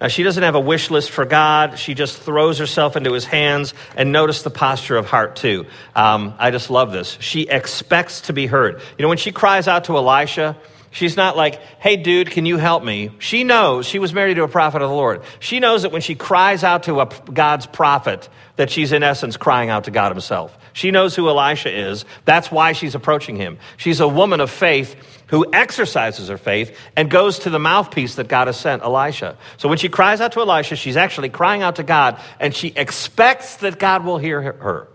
Now, 0.00 0.08
she 0.08 0.24
doesn't 0.24 0.42
have 0.42 0.56
a 0.56 0.60
wish 0.60 0.90
list 0.90 1.10
for 1.10 1.24
God. 1.24 1.78
She 1.78 1.94
just 1.94 2.18
throws 2.18 2.58
herself 2.58 2.96
into 2.96 3.12
his 3.12 3.24
hands. 3.24 3.74
And 3.96 4.10
notice 4.10 4.42
the 4.42 4.50
posture 4.50 4.96
of 4.96 5.06
heart, 5.06 5.36
too. 5.36 5.66
Um, 5.94 6.34
I 6.38 6.50
just 6.50 6.68
love 6.68 6.90
this. 6.90 7.16
She 7.20 7.42
expects 7.42 8.22
to 8.22 8.32
be 8.32 8.46
heard. 8.46 8.80
You 8.98 9.02
know, 9.02 9.08
when 9.08 9.18
she 9.18 9.30
cries 9.30 9.68
out 9.68 9.84
to 9.84 9.96
Elisha, 9.96 10.56
She's 10.94 11.16
not 11.16 11.36
like, 11.36 11.60
hey, 11.80 11.96
dude, 11.96 12.30
can 12.30 12.46
you 12.46 12.56
help 12.56 12.84
me? 12.84 13.10
She 13.18 13.42
knows 13.42 13.84
she 13.84 13.98
was 13.98 14.14
married 14.14 14.34
to 14.34 14.44
a 14.44 14.48
prophet 14.48 14.80
of 14.80 14.88
the 14.88 14.94
Lord. 14.94 15.22
She 15.40 15.58
knows 15.58 15.82
that 15.82 15.90
when 15.90 16.02
she 16.02 16.14
cries 16.14 16.62
out 16.62 16.84
to 16.84 17.00
a, 17.00 17.06
God's 17.32 17.66
prophet, 17.66 18.28
that 18.54 18.70
she's 18.70 18.92
in 18.92 19.02
essence 19.02 19.36
crying 19.36 19.70
out 19.70 19.84
to 19.84 19.90
God 19.90 20.12
Himself. 20.12 20.56
She 20.72 20.92
knows 20.92 21.16
who 21.16 21.28
Elisha 21.28 21.76
is. 21.76 22.04
That's 22.24 22.48
why 22.48 22.74
she's 22.74 22.94
approaching 22.94 23.34
him. 23.34 23.58
She's 23.76 23.98
a 23.98 24.06
woman 24.06 24.38
of 24.40 24.52
faith 24.52 24.94
who 25.28 25.44
exercises 25.52 26.28
her 26.28 26.38
faith 26.38 26.78
and 26.94 27.10
goes 27.10 27.40
to 27.40 27.50
the 27.50 27.58
mouthpiece 27.58 28.14
that 28.14 28.28
God 28.28 28.46
has 28.46 28.56
sent, 28.56 28.82
Elisha. 28.82 29.36
So 29.56 29.68
when 29.68 29.78
she 29.78 29.88
cries 29.88 30.20
out 30.20 30.30
to 30.32 30.40
Elisha, 30.40 30.76
she's 30.76 30.96
actually 30.96 31.28
crying 31.28 31.62
out 31.62 31.76
to 31.76 31.82
God 31.82 32.20
and 32.38 32.54
she 32.54 32.68
expects 32.68 33.56
that 33.56 33.80
God 33.80 34.04
will 34.04 34.18
hear 34.18 34.40
her. 34.40 34.88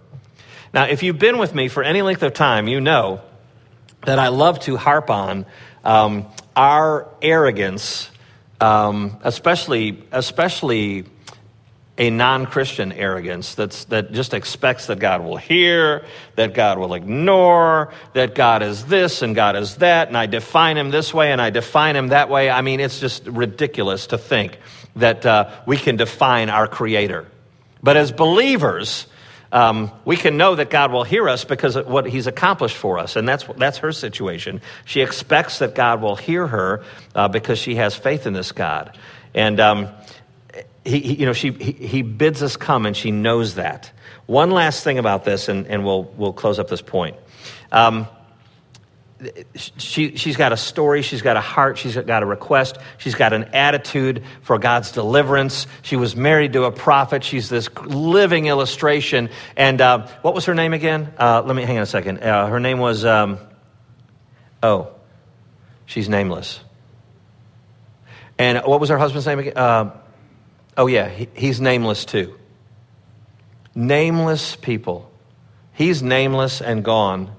Now, 0.73 0.85
if 0.85 1.03
you've 1.03 1.19
been 1.19 1.39
with 1.39 1.53
me 1.53 1.67
for 1.67 1.83
any 1.83 2.01
length 2.01 2.23
of 2.23 2.33
time, 2.33 2.69
you 2.69 2.79
know 2.79 3.19
that 4.05 4.19
I 4.19 4.29
love 4.29 4.59
to 4.61 4.77
harp 4.77 5.09
on 5.09 5.45
um, 5.89 6.27
our 6.55 7.07
arrogance, 7.19 8.11
um, 8.61 9.17
especially, 9.23 10.03
especially 10.11 11.05
a 11.97 12.11
non 12.11 12.45
Christian 12.45 12.91
arrogance 12.91 13.55
that's, 13.55 13.85
that 13.85 14.11
just 14.11 14.35
expects 14.35 14.85
that 14.85 14.99
God 14.99 15.23
will 15.23 15.35
hear, 15.35 16.05
that 16.35 16.53
God 16.53 16.77
will 16.77 16.93
ignore, 16.93 17.91
that 18.13 18.35
God 18.35 18.61
is 18.61 18.85
this 18.85 19.23
and 19.23 19.33
God 19.33 19.55
is 19.55 19.77
that, 19.77 20.09
and 20.09 20.15
I 20.15 20.27
define 20.27 20.77
him 20.77 20.91
this 20.91 21.11
way 21.11 21.31
and 21.31 21.41
I 21.41 21.49
define 21.49 21.95
him 21.95 22.09
that 22.09 22.29
way. 22.29 22.51
I 22.51 22.61
mean, 22.61 22.79
it's 22.79 22.99
just 22.99 23.25
ridiculous 23.25 24.05
to 24.07 24.19
think 24.19 24.59
that 24.95 25.25
uh, 25.25 25.49
we 25.65 25.75
can 25.75 25.95
define 25.95 26.51
our 26.51 26.67
Creator. 26.67 27.25
But 27.81 27.97
as 27.97 28.11
believers, 28.11 29.07
um, 29.51 29.91
we 30.05 30.15
can 30.15 30.37
know 30.37 30.55
that 30.55 30.69
God 30.69 30.91
will 30.91 31.03
hear 31.03 31.27
us 31.27 31.43
because 31.43 31.75
of 31.75 31.87
what 31.87 32.05
He's 32.05 32.27
accomplished 32.27 32.75
for 32.75 32.99
us. 32.99 33.15
And 33.15 33.27
that's, 33.27 33.45
that's 33.57 33.79
her 33.79 33.91
situation. 33.91 34.61
She 34.85 35.01
expects 35.01 35.59
that 35.59 35.75
God 35.75 36.01
will 36.01 36.15
hear 36.15 36.45
her 36.47 36.83
uh, 37.15 37.27
because 37.27 37.59
she 37.59 37.75
has 37.75 37.95
faith 37.95 38.27
in 38.27 38.33
this 38.33 38.51
God. 38.51 38.97
And 39.33 39.59
um, 39.59 39.89
he, 40.85 40.99
he, 40.99 41.13
you 41.15 41.25
know, 41.25 41.33
she, 41.33 41.51
he, 41.51 41.71
he 41.71 42.01
bids 42.01 42.43
us 42.43 42.57
come, 42.57 42.85
and 42.85 42.95
she 42.95 43.11
knows 43.11 43.55
that. 43.55 43.91
One 44.25 44.51
last 44.51 44.83
thing 44.83 44.99
about 44.99 45.25
this, 45.25 45.49
and, 45.49 45.65
and 45.67 45.83
we'll, 45.83 46.03
we'll 46.03 46.33
close 46.33 46.59
up 46.59 46.67
this 46.67 46.81
point. 46.81 47.15
Um, 47.71 48.07
she, 49.55 50.15
she's 50.15 50.37
got 50.37 50.53
a 50.53 50.57
story, 50.57 51.01
she's 51.01 51.21
got 51.21 51.35
a 51.37 51.41
heart, 51.41 51.77
she's 51.77 51.95
got 51.95 52.23
a 52.23 52.25
request, 52.25 52.77
she's 52.97 53.15
got 53.15 53.33
an 53.33 53.45
attitude 53.53 54.23
for 54.41 54.57
God's 54.57 54.91
deliverance. 54.91 55.67
She 55.81 55.95
was 55.95 56.15
married 56.15 56.53
to 56.53 56.63
a 56.63 56.71
prophet. 56.71 57.23
She's 57.23 57.49
this 57.49 57.69
living 57.85 58.45
illustration. 58.45 59.29
And 59.57 59.81
uh, 59.81 60.07
what 60.21 60.33
was 60.33 60.45
her 60.45 60.55
name 60.55 60.73
again? 60.73 61.13
Uh, 61.17 61.43
let 61.45 61.55
me 61.55 61.63
hang 61.63 61.77
on 61.77 61.83
a 61.83 61.85
second. 61.85 62.23
Uh, 62.23 62.47
her 62.47 62.59
name 62.59 62.79
was, 62.79 63.03
um, 63.03 63.39
oh, 64.63 64.93
she's 65.85 66.07
nameless. 66.07 66.59
And 68.37 68.59
what 68.59 68.79
was 68.79 68.89
her 68.89 68.97
husband's 68.97 69.27
name 69.27 69.39
again? 69.39 69.57
Uh, 69.57 69.91
Oh, 70.79 70.87
yeah, 70.87 71.09
he, 71.09 71.27
he's 71.33 71.59
nameless 71.59 72.05
too. 72.05 72.39
Nameless 73.75 74.55
people. 74.55 75.11
He's 75.73 76.01
nameless 76.01 76.61
and 76.61 76.85
gone. 76.85 77.35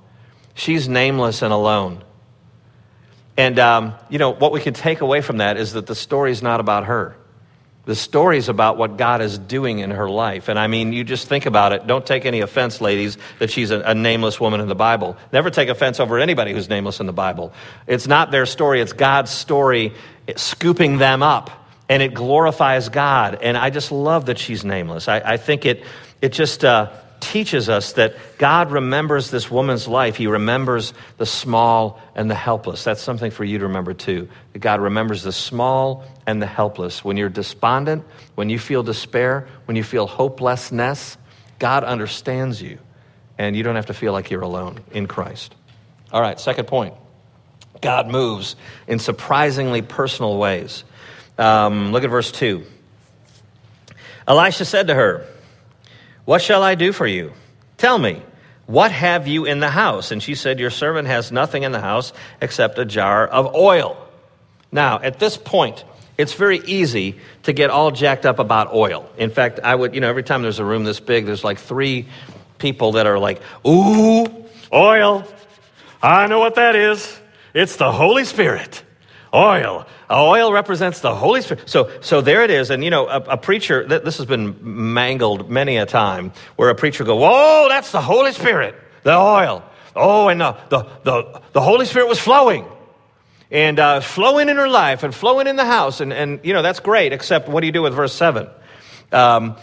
She's 0.60 0.90
nameless 0.90 1.40
and 1.40 1.54
alone. 1.54 2.04
And, 3.34 3.58
um, 3.58 3.94
you 4.10 4.18
know, 4.18 4.28
what 4.28 4.52
we 4.52 4.60
can 4.60 4.74
take 4.74 5.00
away 5.00 5.22
from 5.22 5.38
that 5.38 5.56
is 5.56 5.72
that 5.72 5.86
the 5.86 5.94
story 5.94 6.32
is 6.32 6.42
not 6.42 6.60
about 6.60 6.84
her. 6.84 7.16
The 7.86 7.94
story 7.94 8.36
is 8.36 8.50
about 8.50 8.76
what 8.76 8.98
God 8.98 9.22
is 9.22 9.38
doing 9.38 9.78
in 9.78 9.90
her 9.90 10.10
life. 10.10 10.50
And 10.50 10.58
I 10.58 10.66
mean, 10.66 10.92
you 10.92 11.02
just 11.02 11.28
think 11.28 11.46
about 11.46 11.72
it. 11.72 11.86
Don't 11.86 12.04
take 12.04 12.26
any 12.26 12.40
offense, 12.40 12.82
ladies, 12.82 13.16
that 13.38 13.50
she's 13.50 13.70
a, 13.70 13.80
a, 13.80 13.94
nameless 13.94 14.38
woman 14.38 14.60
in 14.60 14.68
the 14.68 14.74
Bible. 14.74 15.16
Never 15.32 15.48
take 15.48 15.70
offense 15.70 15.98
over 15.98 16.18
anybody 16.18 16.52
who's 16.52 16.68
nameless 16.68 17.00
in 17.00 17.06
the 17.06 17.14
Bible. 17.14 17.54
It's 17.86 18.06
not 18.06 18.30
their 18.30 18.44
story, 18.44 18.82
it's 18.82 18.92
God's 18.92 19.30
story 19.30 19.94
scooping 20.36 20.98
them 20.98 21.22
up 21.22 21.50
and 21.88 22.02
it 22.02 22.12
glorifies 22.12 22.90
God. 22.90 23.38
And 23.40 23.56
I 23.56 23.70
just 23.70 23.92
love 23.92 24.26
that 24.26 24.38
she's 24.38 24.62
nameless. 24.62 25.08
I, 25.08 25.20
I 25.20 25.36
think 25.38 25.64
it, 25.64 25.84
it 26.20 26.34
just 26.34 26.66
uh, 26.66 26.90
teaches 27.20 27.68
us 27.68 27.94
that 27.94 28.16
God 28.38 28.70
remembers 28.70 29.30
this 29.30 29.50
woman's 29.50 29.86
life. 29.86 30.16
He 30.16 30.26
remembers 30.26 30.92
the 31.18 31.26
small 31.26 32.00
and 32.14 32.30
the 32.30 32.34
helpless. 32.34 32.84
That's 32.84 33.02
something 33.02 33.30
for 33.30 33.44
you 33.44 33.58
to 33.58 33.66
remember 33.66 33.94
too. 33.94 34.28
That 34.52 34.58
God 34.58 34.80
remembers 34.80 35.22
the 35.22 35.32
small 35.32 36.04
and 36.26 36.40
the 36.40 36.46
helpless. 36.46 37.04
When 37.04 37.16
you're 37.16 37.28
despondent, 37.28 38.04
when 38.34 38.48
you 38.48 38.58
feel 38.58 38.82
despair, 38.82 39.48
when 39.66 39.76
you 39.76 39.84
feel 39.84 40.06
hopelessness, 40.06 41.16
God 41.58 41.84
understands 41.84 42.60
you. 42.60 42.78
And 43.38 43.56
you 43.56 43.62
don't 43.62 43.76
have 43.76 43.86
to 43.86 43.94
feel 43.94 44.12
like 44.12 44.30
you're 44.30 44.42
alone 44.42 44.80
in 44.92 45.06
Christ. 45.06 45.54
All 46.12 46.20
right, 46.20 46.38
second 46.38 46.66
point 46.66 46.94
God 47.80 48.08
moves 48.08 48.56
in 48.86 48.98
surprisingly 48.98 49.82
personal 49.82 50.36
ways. 50.36 50.84
Um, 51.38 51.92
look 51.92 52.04
at 52.04 52.10
verse 52.10 52.30
2. 52.32 52.64
Elisha 54.26 54.64
said 54.64 54.88
to 54.88 54.94
her, 54.94 55.26
What 56.30 56.42
shall 56.42 56.62
I 56.62 56.76
do 56.76 56.92
for 56.92 57.08
you? 57.08 57.32
Tell 57.76 57.98
me, 57.98 58.22
what 58.66 58.92
have 58.92 59.26
you 59.26 59.46
in 59.46 59.58
the 59.58 59.68
house? 59.68 60.12
And 60.12 60.22
she 60.22 60.36
said, 60.36 60.60
Your 60.60 60.70
servant 60.70 61.08
has 61.08 61.32
nothing 61.32 61.64
in 61.64 61.72
the 61.72 61.80
house 61.80 62.12
except 62.40 62.78
a 62.78 62.84
jar 62.84 63.26
of 63.26 63.52
oil. 63.56 63.96
Now, 64.70 65.00
at 65.00 65.18
this 65.18 65.36
point, 65.36 65.82
it's 66.16 66.34
very 66.34 66.58
easy 66.58 67.18
to 67.42 67.52
get 67.52 67.70
all 67.70 67.90
jacked 67.90 68.26
up 68.26 68.38
about 68.38 68.72
oil. 68.72 69.10
In 69.18 69.30
fact, 69.30 69.58
I 69.58 69.74
would, 69.74 69.92
you 69.92 70.00
know, 70.00 70.08
every 70.08 70.22
time 70.22 70.42
there's 70.42 70.60
a 70.60 70.64
room 70.64 70.84
this 70.84 71.00
big, 71.00 71.26
there's 71.26 71.42
like 71.42 71.58
three 71.58 72.06
people 72.58 72.92
that 72.92 73.08
are 73.08 73.18
like, 73.18 73.42
Ooh, 73.66 74.24
oil. 74.72 75.26
I 76.00 76.28
know 76.28 76.38
what 76.38 76.54
that 76.54 76.76
is. 76.76 77.20
It's 77.54 77.74
the 77.74 77.90
Holy 77.90 78.24
Spirit. 78.24 78.84
Oil. 79.32 79.86
Oil 80.10 80.52
represents 80.52 81.00
the 81.00 81.14
Holy 81.14 81.40
Spirit. 81.42 81.68
So, 81.68 81.90
so 82.00 82.20
there 82.20 82.42
it 82.42 82.50
is. 82.50 82.70
And, 82.70 82.82
you 82.82 82.90
know, 82.90 83.06
a, 83.06 83.20
a 83.20 83.36
preacher, 83.36 83.86
this 83.86 84.16
has 84.16 84.26
been 84.26 84.92
mangled 84.92 85.48
many 85.48 85.76
a 85.76 85.86
time, 85.86 86.32
where 86.56 86.68
a 86.70 86.74
preacher 86.74 87.04
go, 87.04 87.16
whoa, 87.16 87.68
that's 87.68 87.92
the 87.92 88.00
Holy 88.00 88.32
Spirit, 88.32 88.74
the 89.04 89.14
oil. 89.14 89.64
Oh, 89.94 90.28
and 90.28 90.40
the, 90.40 90.56
the, 90.68 90.86
the, 91.04 91.42
the 91.52 91.60
Holy 91.60 91.86
Spirit 91.86 92.08
was 92.08 92.18
flowing. 92.18 92.66
And 93.52 93.78
uh, 93.78 94.00
flowing 94.00 94.48
in 94.48 94.56
her 94.56 94.68
life 94.68 95.02
and 95.02 95.14
flowing 95.14 95.46
in 95.46 95.56
the 95.56 95.64
house. 95.64 96.00
And, 96.00 96.12
and, 96.12 96.40
you 96.44 96.52
know, 96.52 96.62
that's 96.62 96.80
great, 96.80 97.12
except 97.12 97.48
what 97.48 97.60
do 97.60 97.66
you 97.66 97.72
do 97.72 97.82
with 97.82 97.94
verse 97.94 98.12
7? 98.12 98.48
Um, 99.12 99.56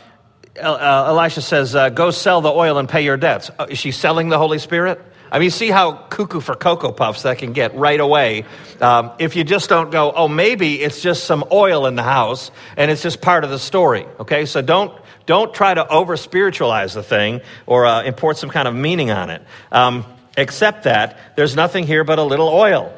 uh, 0.61 1.05
Elisha 1.07 1.41
says, 1.41 1.75
uh, 1.75 1.89
Go 1.89 2.11
sell 2.11 2.41
the 2.41 2.51
oil 2.51 2.77
and 2.77 2.89
pay 2.89 3.01
your 3.01 3.17
debts. 3.17 3.51
Uh, 3.57 3.67
is 3.69 3.77
she 3.77 3.91
selling 3.91 4.29
the 4.29 4.37
Holy 4.37 4.59
Spirit? 4.59 5.01
I 5.31 5.39
mean, 5.39 5.51
see 5.51 5.69
how 5.69 5.93
cuckoo 5.93 6.39
for 6.39 6.55
Cocoa 6.55 6.91
Puffs 6.91 7.23
that 7.23 7.37
can 7.37 7.53
get 7.53 7.75
right 7.75 7.99
away. 7.99 8.45
Um, 8.81 9.11
if 9.19 9.35
you 9.35 9.43
just 9.43 9.69
don't 9.69 9.91
go, 9.91 10.11
oh, 10.11 10.27
maybe 10.27 10.81
it's 10.81 11.01
just 11.01 11.25
some 11.25 11.43
oil 11.51 11.85
in 11.85 11.95
the 11.95 12.03
house 12.03 12.51
and 12.75 12.89
it's 12.91 13.01
just 13.01 13.21
part 13.21 13.43
of 13.43 13.49
the 13.49 13.59
story. 13.59 14.05
Okay, 14.19 14.45
so 14.45 14.61
don't 14.61 14.93
don't 15.25 15.53
try 15.53 15.73
to 15.73 15.85
over 15.87 16.15
spiritualize 16.15 16.93
the 16.93 17.03
thing 17.03 17.41
or 17.65 17.85
uh, 17.85 18.03
import 18.03 18.37
some 18.37 18.49
kind 18.49 18.67
of 18.67 18.73
meaning 18.73 19.11
on 19.11 19.29
it. 19.29 19.41
Um, 19.71 20.05
except 20.37 20.83
that 20.83 21.17
there's 21.35 21.55
nothing 21.55 21.85
here 21.85 22.03
but 22.03 22.19
a 22.19 22.23
little 22.23 22.47
oil. 22.47 22.93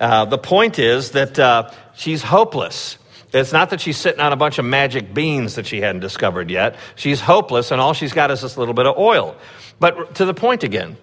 Uh, 0.00 0.24
the 0.24 0.38
point 0.38 0.78
is 0.78 1.10
that 1.10 1.38
uh, 1.38 1.70
she's 1.94 2.22
hopeless. 2.22 2.98
It's 3.32 3.52
not 3.52 3.70
that 3.70 3.80
she's 3.80 3.98
sitting 3.98 4.20
on 4.20 4.32
a 4.32 4.36
bunch 4.36 4.58
of 4.58 4.64
magic 4.64 5.12
beans 5.12 5.56
that 5.56 5.66
she 5.66 5.80
hadn't 5.80 6.00
discovered 6.00 6.50
yet. 6.50 6.76
She's 6.94 7.20
hopeless, 7.20 7.70
and 7.70 7.80
all 7.80 7.92
she's 7.92 8.12
got 8.12 8.30
is 8.30 8.40
this 8.40 8.56
little 8.56 8.74
bit 8.74 8.86
of 8.86 8.96
oil. 8.96 9.36
But 9.78 10.14
to 10.16 10.24
the 10.24 10.34
point 10.34 10.64
again, 10.64 10.96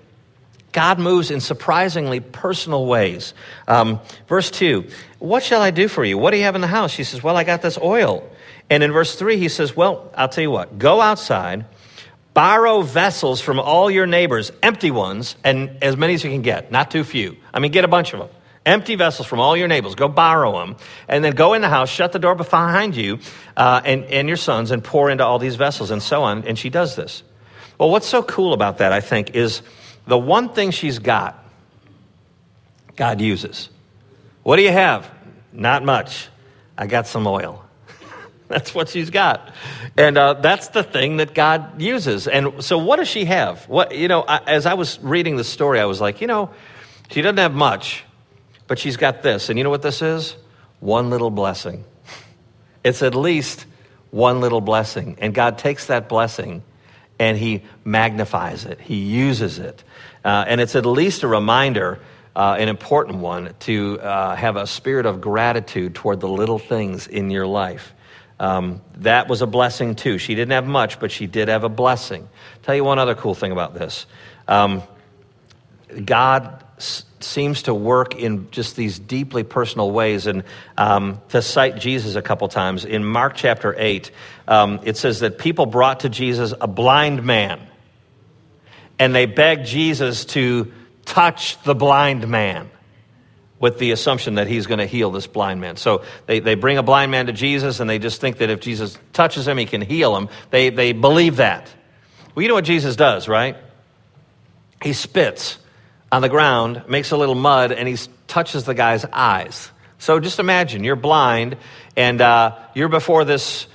God 0.76 1.00
moves 1.00 1.32
in 1.32 1.40
surprisingly 1.40 2.20
personal 2.20 2.86
ways. 2.86 3.34
Um, 3.66 4.02
verse 4.28 4.52
2 4.52 4.86
What 5.20 5.42
shall 5.42 5.62
I 5.62 5.72
do 5.72 5.88
for 5.88 6.04
you? 6.04 6.18
What 6.18 6.32
do 6.32 6.38
you 6.38 6.44
have 6.44 6.56
in 6.56 6.60
the 6.60 6.68
house? 6.68 6.92
She 6.92 7.06
says, 7.06 7.24
Well, 7.24 7.38
I 7.38 7.46
got 7.46 7.62
this 7.62 7.78
oil. 7.78 8.30
And 8.70 8.84
in 8.84 8.92
verse 8.92 9.16
3, 9.16 9.38
he 9.38 9.48
says, 9.48 9.74
Well, 9.74 10.12
I'll 10.18 10.28
tell 10.28 10.42
you 10.42 10.52
what, 10.52 10.78
go 10.78 11.00
outside, 11.00 11.64
borrow 12.34 12.82
vessels 12.82 13.40
from 13.40 13.58
all 13.58 13.90
your 13.90 14.06
neighbors, 14.06 14.52
empty 14.62 14.92
ones, 14.92 15.38
and 15.46 15.82
as 15.82 15.96
many 15.96 16.14
as 16.14 16.26
you 16.26 16.30
can 16.30 16.42
get, 16.42 16.74
not 16.74 16.92
too 16.92 17.06
few. 17.06 17.38
I 17.54 17.60
mean, 17.60 17.72
get 17.72 17.86
a 17.86 17.88
bunch 17.88 18.12
of 18.12 18.20
them. 18.20 18.30
Empty 18.66 18.96
vessels 18.96 19.30
from 19.30 19.40
all 19.40 19.56
your 19.56 19.70
neighbors. 19.70 19.96
Go 19.96 20.10
borrow 20.10 20.60
them. 20.60 20.76
And 21.08 21.24
then 21.24 21.36
go 21.36 21.54
in 21.54 21.62
the 21.62 21.70
house, 21.70 21.90
shut 21.90 22.12
the 22.12 22.20
door 22.20 22.36
behind 22.36 22.98
you 22.98 23.20
uh, 23.56 23.80
and, 23.86 24.04
and 24.06 24.28
your 24.28 24.38
sons, 24.38 24.72
and 24.72 24.84
pour 24.84 25.10
into 25.10 25.24
all 25.24 25.40
these 25.40 25.56
vessels, 25.56 25.90
and 25.90 26.04
so 26.04 26.24
on. 26.24 26.46
And 26.46 26.60
she 26.60 26.70
does 26.70 26.98
this. 26.98 27.24
Well, 27.78 27.90
what's 27.90 28.08
so 28.08 28.22
cool 28.24 28.52
about 28.52 28.80
that, 28.80 28.92
I 28.92 29.00
think, 29.00 29.36
is 29.36 29.62
the 30.08 30.18
one 30.18 30.50
thing 30.50 30.72
she's 30.72 31.00
got, 31.00 31.44
God 32.96 33.22
uses. 33.22 33.70
What 34.44 34.58
do 34.58 34.62
you 34.62 34.72
have? 34.72 35.10
Not 35.52 35.84
much. 35.84 36.30
I 36.78 36.88
got 36.88 37.08
some 37.08 37.26
oil. 37.28 37.64
that's 38.48 38.76
what 38.76 38.90
she's 38.90 39.10
got. 39.10 39.52
And 39.98 40.18
uh, 40.18 40.34
that's 40.36 40.70
the 40.70 40.84
thing 40.84 41.18
that 41.18 41.34
God 41.34 41.82
uses. 41.82 42.28
And 42.28 42.64
so, 42.64 42.78
what 42.78 42.98
does 42.98 43.08
she 43.08 43.26
have? 43.26 43.68
What, 43.68 43.96
you 43.96 44.08
know, 44.08 44.22
I, 44.22 44.42
as 44.46 44.66
I 44.66 44.76
was 44.76 45.00
reading 45.02 45.38
the 45.38 45.44
story, 45.44 45.80
I 45.80 45.86
was 45.86 46.00
like, 46.00 46.22
you 46.22 46.28
know, 46.28 46.52
she 47.10 47.22
doesn't 47.22 47.38
have 47.38 47.54
much, 47.54 48.04
but 48.68 48.78
she's 48.78 48.98
got 48.98 49.24
this. 49.24 49.50
And 49.50 49.58
you 49.58 49.64
know 49.64 49.70
what 49.70 49.82
this 49.82 50.02
is? 50.02 50.36
One 50.80 51.10
little 51.10 51.32
blessing. 51.32 51.84
It's 52.84 53.02
at 53.02 53.16
least 53.16 53.66
one 54.12 54.42
little 54.42 54.62
blessing. 54.62 55.18
And 55.20 55.34
God 55.34 55.58
takes 55.58 55.88
that 55.88 56.08
blessing 56.08 56.62
and 57.20 57.38
he 57.38 57.64
magnifies 57.84 58.66
it, 58.66 58.80
he 58.82 58.96
uses 58.96 59.60
it. 59.60 59.84
Uh, 60.24 60.46
and 60.48 60.60
it's 60.60 60.76
at 60.76 60.86
least 60.86 61.24
a 61.24 61.28
reminder 61.28 62.00
uh, 62.36 62.58
an 62.60 62.68
important 62.68 63.20
one, 63.20 63.54
to 63.62 64.00
uh, 64.02 64.36
have 64.36 64.58
a 64.58 64.68
spirit 64.68 65.06
of 65.06 65.22
gratitude 65.22 65.96
toward 65.96 66.20
the 66.20 66.28
little 66.28 66.60
things 66.60 67.08
in 67.08 67.32
your 67.32 67.48
life. 67.48 67.94
Um, 68.40 68.82
that 68.98 69.30
was 69.30 69.42
a 69.42 69.48
blessing 69.48 69.96
too. 69.96 70.18
She 70.18 70.36
didn't 70.36 70.52
have 70.52 70.68
much, 70.68 71.00
but 71.00 71.12
she 71.12 71.28
did 71.28 71.48
have 71.48 71.64
a 71.64 71.70
blessing. 71.70 72.28
Tell 72.64 72.76
you 72.76 72.84
one 72.84 73.00
other 73.00 73.16
cool 73.16 73.36
thing 73.36 73.54
about 73.54 73.74
this. 73.74 74.06
Um, 74.48 74.84
God 76.04 76.65
seems 76.78 77.64
to 77.64 77.74
work 77.74 78.16
in 78.16 78.50
just 78.52 78.76
these 78.76 79.00
deeply 79.00 79.44
personal 79.44 79.92
ways. 79.92 80.28
And 80.28 80.44
um, 80.78 81.22
to 81.30 81.42
cite 81.42 81.78
Jesus 81.78 82.16
a 82.16 82.22
couple 82.22 82.48
times, 82.48 82.86
in 82.86 83.04
Mark 83.04 83.36
chapter 83.36 83.76
8, 83.78 84.12
um, 84.48 84.80
it 84.84 84.98
says 84.98 85.22
that 85.22 85.38
people 85.38 85.66
brought 85.66 86.02
to 86.02 86.10
Jesus 86.10 86.54
a 86.60 86.68
blind 86.68 87.24
man, 87.24 87.60
and 89.00 89.14
they 89.14 89.26
begged 89.26 89.66
Jesus 89.66 90.26
to 90.26 90.72
touch 91.06 91.62
the 91.64 91.76
blind 91.76 92.28
man 92.28 92.70
with 93.60 93.80
the 93.80 93.92
assumption 93.92 94.36
that 94.36 94.48
he's 94.48 94.68
going 94.68 94.80
to 94.80 94.86
heal 94.86 95.12
this 95.12 95.28
blind 95.28 95.62
man. 95.62 95.78
So 95.78 96.04
they, 96.26 96.40
they 96.40 96.56
bring 96.56 96.78
a 96.78 96.84
blind 96.84 97.12
man 97.12 97.28
to 97.28 97.34
Jesus 97.34 97.80
and 97.80 97.90
they 97.90 98.00
just 98.00 98.20
think 98.20 98.38
that 98.38 98.50
if 98.50 98.60
Jesus 98.60 98.98
touches 99.14 99.48
him, 99.48 99.58
he 99.58 99.66
can 99.66 99.82
heal 99.82 100.16
him. 100.16 100.28
They, 100.52 100.70
they 100.70 100.92
believe 100.92 101.38
that. 101.38 101.74
Well, 102.34 102.44
you 102.44 102.50
know 102.50 102.56
what 102.56 102.66
Jesus 102.66 102.98
does, 102.98 103.30
right? 103.30 103.56
He 104.84 104.92
spits 104.92 105.58
on 106.16 106.22
the 106.22 106.30
ground, 106.30 106.82
makes 106.88 107.12
a 107.12 107.18
little 107.18 107.36
mud, 107.36 107.74
and 107.74 107.90
he 107.90 107.98
touches 108.26 108.64
the 108.64 108.74
guy's 108.74 109.04
eyes. 109.04 109.70
So 109.98 110.22
just 110.22 110.40
imagine 110.40 110.86
you're 110.86 110.96
blind 110.96 111.58
and 111.98 112.22
uh, 112.22 112.58
you're 112.74 112.88
before 112.88 113.26
this, 113.26 113.68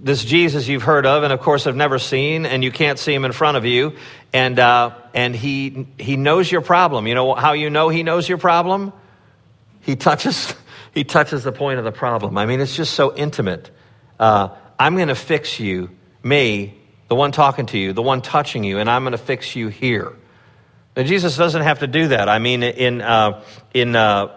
this 0.00 0.24
Jesus 0.24 0.68
you've 0.68 0.84
heard 0.84 1.06
of 1.06 1.24
and, 1.24 1.32
of 1.32 1.40
course, 1.40 1.64
have 1.64 1.74
never 1.74 1.98
seen, 1.98 2.46
and 2.46 2.62
you 2.62 2.70
can't 2.70 3.00
see 3.00 3.12
him 3.12 3.24
in 3.24 3.32
front 3.32 3.56
of 3.56 3.64
you. 3.64 3.96
And, 4.32 4.60
uh, 4.60 4.94
and 5.12 5.34
he, 5.34 5.88
he 5.98 6.16
knows 6.16 6.52
your 6.52 6.60
problem. 6.60 7.08
You 7.08 7.16
know 7.16 7.34
how 7.34 7.54
you 7.54 7.68
know 7.68 7.88
he 7.88 8.04
knows 8.04 8.28
your 8.28 8.38
problem? 8.38 8.92
He 9.80 9.96
touches, 9.96 10.54
he 10.94 11.02
touches 11.02 11.42
the 11.42 11.50
point 11.50 11.80
of 11.80 11.84
the 11.84 11.90
problem. 11.90 12.38
I 12.38 12.46
mean, 12.46 12.60
it's 12.60 12.76
just 12.76 12.94
so 12.94 13.12
intimate. 13.16 13.72
Uh, 14.20 14.50
I'm 14.78 14.94
going 14.94 15.08
to 15.08 15.16
fix 15.16 15.58
you, 15.58 15.90
me, 16.22 16.78
the 17.08 17.16
one 17.16 17.32
talking 17.32 17.66
to 17.66 17.78
you, 17.78 17.92
the 17.92 18.02
one 18.02 18.22
touching 18.22 18.62
you, 18.62 18.78
and 18.78 18.88
I'm 18.88 19.02
going 19.02 19.10
to 19.10 19.18
fix 19.18 19.56
you 19.56 19.66
here. 19.66 20.12
Jesus 21.06 21.36
doesn't 21.36 21.62
have 21.62 21.80
to 21.80 21.86
do 21.86 22.08
that. 22.08 22.28
I 22.28 22.38
mean, 22.38 22.62
in, 22.62 23.00
uh, 23.00 23.42
in 23.72 23.94
uh, 23.94 24.34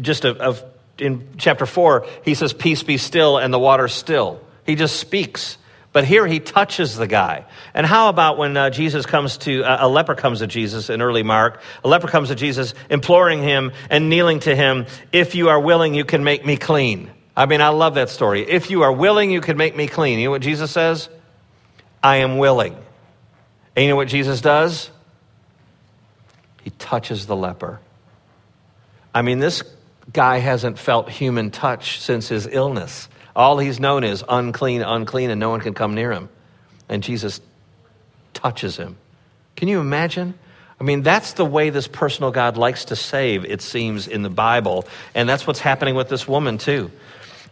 just 0.00 0.24
a, 0.24 0.50
a, 0.50 0.56
in 0.98 1.28
chapter 1.38 1.66
4, 1.66 2.06
he 2.24 2.34
says, 2.34 2.52
Peace 2.52 2.82
be 2.82 2.96
still, 2.96 3.38
and 3.38 3.52
the 3.52 3.58
water's 3.58 3.92
still. 3.92 4.40
He 4.64 4.74
just 4.74 4.96
speaks. 4.96 5.58
But 5.92 6.04
here 6.04 6.26
he 6.26 6.40
touches 6.40 6.96
the 6.96 7.06
guy. 7.06 7.46
And 7.72 7.86
how 7.86 8.10
about 8.10 8.36
when 8.36 8.54
uh, 8.54 8.68
Jesus 8.68 9.06
comes 9.06 9.38
to, 9.38 9.62
uh, 9.62 9.78
a 9.80 9.88
leper 9.88 10.14
comes 10.14 10.40
to 10.40 10.46
Jesus 10.46 10.90
in 10.90 11.00
early 11.00 11.22
Mark, 11.22 11.62
a 11.82 11.88
leper 11.88 12.06
comes 12.06 12.28
to 12.28 12.34
Jesus, 12.34 12.74
imploring 12.90 13.42
him 13.42 13.72
and 13.88 14.10
kneeling 14.10 14.40
to 14.40 14.54
him, 14.54 14.84
If 15.10 15.34
you 15.34 15.48
are 15.48 15.58
willing, 15.58 15.94
you 15.94 16.04
can 16.04 16.22
make 16.22 16.44
me 16.44 16.58
clean. 16.58 17.10
I 17.34 17.46
mean, 17.46 17.62
I 17.62 17.68
love 17.68 17.94
that 17.94 18.10
story. 18.10 18.42
If 18.42 18.70
you 18.70 18.82
are 18.82 18.92
willing, 18.92 19.30
you 19.30 19.40
can 19.40 19.56
make 19.56 19.74
me 19.74 19.86
clean. 19.86 20.18
You 20.18 20.26
know 20.26 20.32
what 20.32 20.42
Jesus 20.42 20.70
says? 20.70 21.08
I 22.02 22.16
am 22.16 22.38
willing. 22.38 22.76
And 23.74 23.82
you 23.82 23.88
know 23.88 23.96
what 23.96 24.08
Jesus 24.08 24.40
does? 24.40 24.90
He 26.66 26.70
touches 26.80 27.26
the 27.26 27.36
leper. 27.36 27.78
I 29.14 29.22
mean, 29.22 29.38
this 29.38 29.62
guy 30.12 30.38
hasn't 30.38 30.80
felt 30.80 31.08
human 31.08 31.52
touch 31.52 32.00
since 32.00 32.26
his 32.26 32.48
illness. 32.50 33.08
All 33.36 33.58
he's 33.58 33.78
known 33.78 34.02
is 34.02 34.24
unclean, 34.28 34.82
unclean, 34.82 35.30
and 35.30 35.38
no 35.38 35.48
one 35.48 35.60
can 35.60 35.74
come 35.74 35.94
near 35.94 36.10
him. 36.10 36.28
And 36.88 37.04
Jesus 37.04 37.40
touches 38.34 38.76
him. 38.76 38.96
Can 39.54 39.68
you 39.68 39.78
imagine? 39.78 40.34
I 40.80 40.82
mean, 40.82 41.02
that's 41.02 41.34
the 41.34 41.44
way 41.44 41.70
this 41.70 41.86
personal 41.86 42.32
God 42.32 42.56
likes 42.56 42.86
to 42.86 42.96
save, 42.96 43.44
it 43.44 43.62
seems, 43.62 44.08
in 44.08 44.22
the 44.22 44.28
Bible. 44.28 44.88
And 45.14 45.28
that's 45.28 45.46
what's 45.46 45.60
happening 45.60 45.94
with 45.94 46.08
this 46.08 46.26
woman, 46.26 46.58
too. 46.58 46.90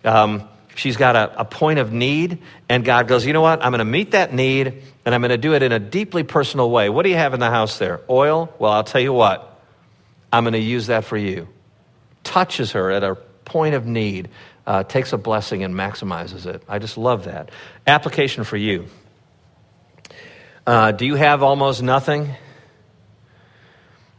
Um, 0.02 0.48
she's 0.74 0.96
got 0.96 1.16
a, 1.16 1.40
a 1.40 1.44
point 1.44 1.78
of 1.78 1.92
need, 1.92 2.38
and 2.68 2.84
God 2.84 3.08
goes, 3.08 3.26
You 3.26 3.32
know 3.32 3.40
what? 3.40 3.64
I'm 3.64 3.70
going 3.70 3.78
to 3.78 3.84
meet 3.84 4.12
that 4.12 4.32
need, 4.32 4.82
and 5.04 5.14
I'm 5.14 5.20
going 5.20 5.30
to 5.30 5.38
do 5.38 5.54
it 5.54 5.62
in 5.62 5.72
a 5.72 5.78
deeply 5.78 6.22
personal 6.22 6.70
way. 6.70 6.88
What 6.88 7.02
do 7.04 7.10
you 7.10 7.16
have 7.16 7.34
in 7.34 7.40
the 7.40 7.50
house 7.50 7.78
there? 7.78 8.00
Oil? 8.08 8.52
Well, 8.58 8.72
I'll 8.72 8.84
tell 8.84 9.00
you 9.00 9.12
what. 9.12 9.50
I'm 10.32 10.44
going 10.44 10.54
to 10.54 10.58
use 10.58 10.88
that 10.88 11.04
for 11.04 11.16
you. 11.16 11.48
Touches 12.24 12.72
her 12.72 12.90
at 12.90 13.04
a 13.04 13.14
point 13.44 13.74
of 13.74 13.86
need 13.86 14.30
uh, 14.66 14.82
takes 14.82 15.12
a 15.12 15.18
blessing 15.18 15.62
and 15.62 15.74
maximizes 15.74 16.46
it. 16.46 16.62
I 16.68 16.78
just 16.78 16.96
love 16.96 17.24
that. 17.24 17.50
Application 17.86 18.44
for 18.44 18.56
you. 18.56 18.86
Uh, 20.66 20.92
do 20.92 21.04
you 21.04 21.14
have 21.16 21.42
almost 21.42 21.82
nothing? 21.82 22.30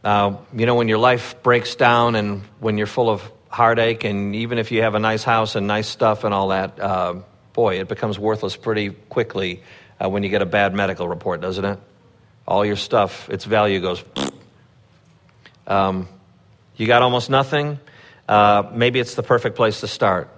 Uh, 0.03 0.37
you 0.53 0.67
know, 0.67 0.75
when 0.75 0.87
your 0.87 0.99
life 0.99 1.41
breaks 1.41 1.75
down 1.75 2.15
and 2.15 2.43
when 2.59 2.77
you're 2.77 2.85
full 2.85 3.09
of 3.09 3.23
heartache, 3.55 4.03
and 4.03 4.35
even 4.35 4.57
if 4.57 4.69
you 4.73 4.81
have 4.81 4.95
a 4.95 4.99
nice 4.99 5.23
house 5.23 5.55
and 5.55 5.65
nice 5.65 5.87
stuff 5.87 6.25
and 6.25 6.33
all 6.33 6.49
that, 6.49 6.77
uh, 6.77 7.15
boy, 7.53 7.79
it 7.79 7.87
becomes 7.87 8.19
worthless 8.19 8.57
pretty 8.57 8.89
quickly 8.89 9.63
uh, 9.97 10.09
when 10.09 10.23
you 10.23 10.29
get 10.29 10.41
a 10.41 10.45
bad 10.45 10.73
medical 10.73 11.07
report, 11.07 11.39
doesn't 11.39 11.63
it? 11.63 11.79
All 12.45 12.65
your 12.65 12.75
stuff, 12.75 13.29
its 13.29 13.45
value 13.45 13.79
goes. 13.79 14.03
Um, 15.67 16.07
you 16.75 16.85
got 16.85 17.01
almost 17.01 17.31
nothing. 17.31 17.79
Uh, 18.29 18.69
maybe 18.71 18.99
it's 18.99 19.15
the 19.15 19.23
perfect 19.23 19.55
place 19.55 19.79
to 19.79 19.87
start. 19.87 20.29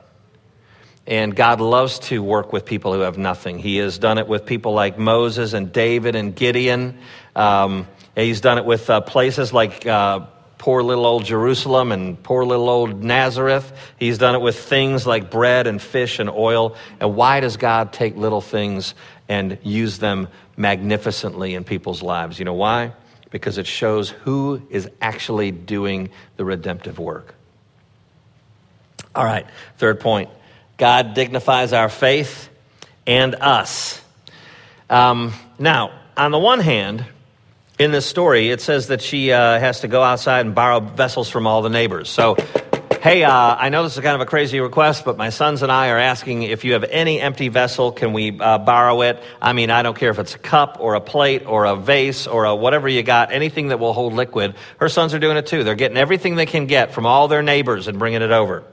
And 1.05 1.35
God 1.35 1.59
loves 1.59 1.99
to 2.07 2.23
work 2.23 2.53
with 2.53 2.63
people 2.63 2.93
who 2.93 3.01
have 3.01 3.17
nothing. 3.17 3.59
He 3.59 3.75
has 3.75 3.97
done 3.97 4.19
it 4.19 4.29
with 4.29 4.45
people 4.45 4.71
like 4.71 4.97
Moses 4.97 5.51
and 5.51 5.73
David 5.73 6.15
and 6.15 6.33
Gideon. 6.33 6.99
Um, 7.35 7.89
he's 8.15 8.39
done 8.39 8.57
it 8.57 8.63
with 8.63 8.89
uh, 8.89 9.01
places 9.01 9.51
like 9.51 9.85
uh, 9.85 10.27
poor 10.57 10.81
little 10.81 11.05
old 11.05 11.25
Jerusalem 11.25 11.91
and 11.91 12.21
poor 12.21 12.43
little 12.43 12.69
old 12.69 13.03
Nazareth. 13.03 13.71
He's 13.97 14.17
done 14.17 14.35
it 14.35 14.41
with 14.41 14.57
things 14.57 15.05
like 15.05 15.29
bread 15.29 15.67
and 15.67 15.81
fish 15.81 16.19
and 16.19 16.29
oil. 16.29 16.75
And 16.99 17.15
why 17.15 17.39
does 17.39 17.57
God 17.57 17.93
take 17.93 18.15
little 18.15 18.41
things 18.41 18.95
and 19.29 19.57
use 19.63 19.99
them 19.99 20.27
magnificently 20.55 21.53
in 21.53 21.63
people's 21.63 22.01
lives? 22.01 22.39
You 22.39 22.45
know 22.45 22.53
why? 22.53 22.93
Because 23.29 23.57
it 23.57 23.67
shows 23.67 24.09
who 24.09 24.61
is 24.69 24.89
actually 25.01 25.51
doing 25.51 26.09
the 26.37 26.45
redemptive 26.45 26.97
work. 26.97 27.35
All 29.13 29.25
right, 29.25 29.45
third 29.77 29.99
point 29.99 30.29
God 30.77 31.13
dignifies 31.13 31.73
our 31.73 31.89
faith 31.89 32.49
and 33.05 33.35
us. 33.35 34.01
Um, 34.89 35.33
now, 35.59 35.91
on 36.15 36.31
the 36.31 36.39
one 36.39 36.59
hand, 36.59 37.05
in 37.79 37.91
this 37.91 38.05
story, 38.05 38.49
it 38.49 38.61
says 38.61 38.87
that 38.87 39.01
she 39.01 39.31
uh, 39.31 39.59
has 39.59 39.81
to 39.81 39.87
go 39.87 40.01
outside 40.01 40.45
and 40.45 40.55
borrow 40.55 40.79
vessels 40.79 41.29
from 41.29 41.45
all 41.45 41.61
the 41.61 41.69
neighbors. 41.69 42.09
So, 42.09 42.35
hey, 43.01 43.23
uh, 43.23 43.31
I 43.31 43.69
know 43.69 43.83
this 43.83 43.95
is 43.95 44.03
kind 44.03 44.15
of 44.15 44.21
a 44.21 44.25
crazy 44.25 44.59
request, 44.59 45.05
but 45.05 45.15
my 45.15 45.29
sons 45.29 45.61
and 45.61 45.71
I 45.71 45.89
are 45.89 45.99
asking 45.99 46.43
if 46.43 46.65
you 46.65 46.73
have 46.73 46.83
any 46.83 47.21
empty 47.21 47.49
vessel, 47.49 47.91
can 47.91 48.13
we 48.13 48.39
uh, 48.39 48.57
borrow 48.57 49.01
it? 49.03 49.21
I 49.39 49.53
mean, 49.53 49.69
I 49.69 49.83
don't 49.83 49.95
care 49.95 50.09
if 50.09 50.17
it's 50.17 50.33
a 50.33 50.39
cup 50.39 50.77
or 50.79 50.95
a 50.95 51.01
plate 51.01 51.45
or 51.45 51.65
a 51.65 51.75
vase 51.75 52.25
or 52.25 52.45
a 52.45 52.55
whatever 52.55 52.89
you 52.89 53.03
got, 53.03 53.31
anything 53.31 53.67
that 53.67 53.79
will 53.79 53.93
hold 53.93 54.13
liquid. 54.13 54.55
Her 54.79 54.89
sons 54.89 55.13
are 55.13 55.19
doing 55.19 55.37
it 55.37 55.45
too. 55.45 55.63
They're 55.63 55.75
getting 55.75 55.97
everything 55.97 56.35
they 56.35 56.47
can 56.47 56.65
get 56.65 56.93
from 56.93 57.05
all 57.05 57.27
their 57.27 57.43
neighbors 57.43 57.87
and 57.87 57.99
bringing 57.99 58.23
it 58.23 58.31
over. 58.31 58.63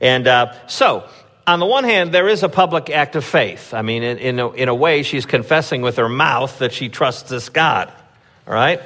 And 0.00 0.28
uh, 0.28 0.52
so, 0.68 1.08
on 1.48 1.58
the 1.58 1.66
one 1.66 1.84
hand, 1.84 2.12
there 2.12 2.28
is 2.28 2.44
a 2.44 2.48
public 2.48 2.90
act 2.90 3.16
of 3.16 3.24
faith. 3.24 3.74
I 3.74 3.82
mean, 3.82 4.02
in, 4.04 4.18
in, 4.18 4.38
a, 4.38 4.50
in 4.52 4.68
a 4.68 4.74
way, 4.74 5.02
she's 5.02 5.26
confessing 5.26 5.82
with 5.82 5.96
her 5.96 6.08
mouth 6.08 6.58
that 6.60 6.72
she 6.72 6.88
trusts 6.88 7.28
this 7.28 7.48
God. 7.48 7.92
All 8.46 8.54
right? 8.54 8.80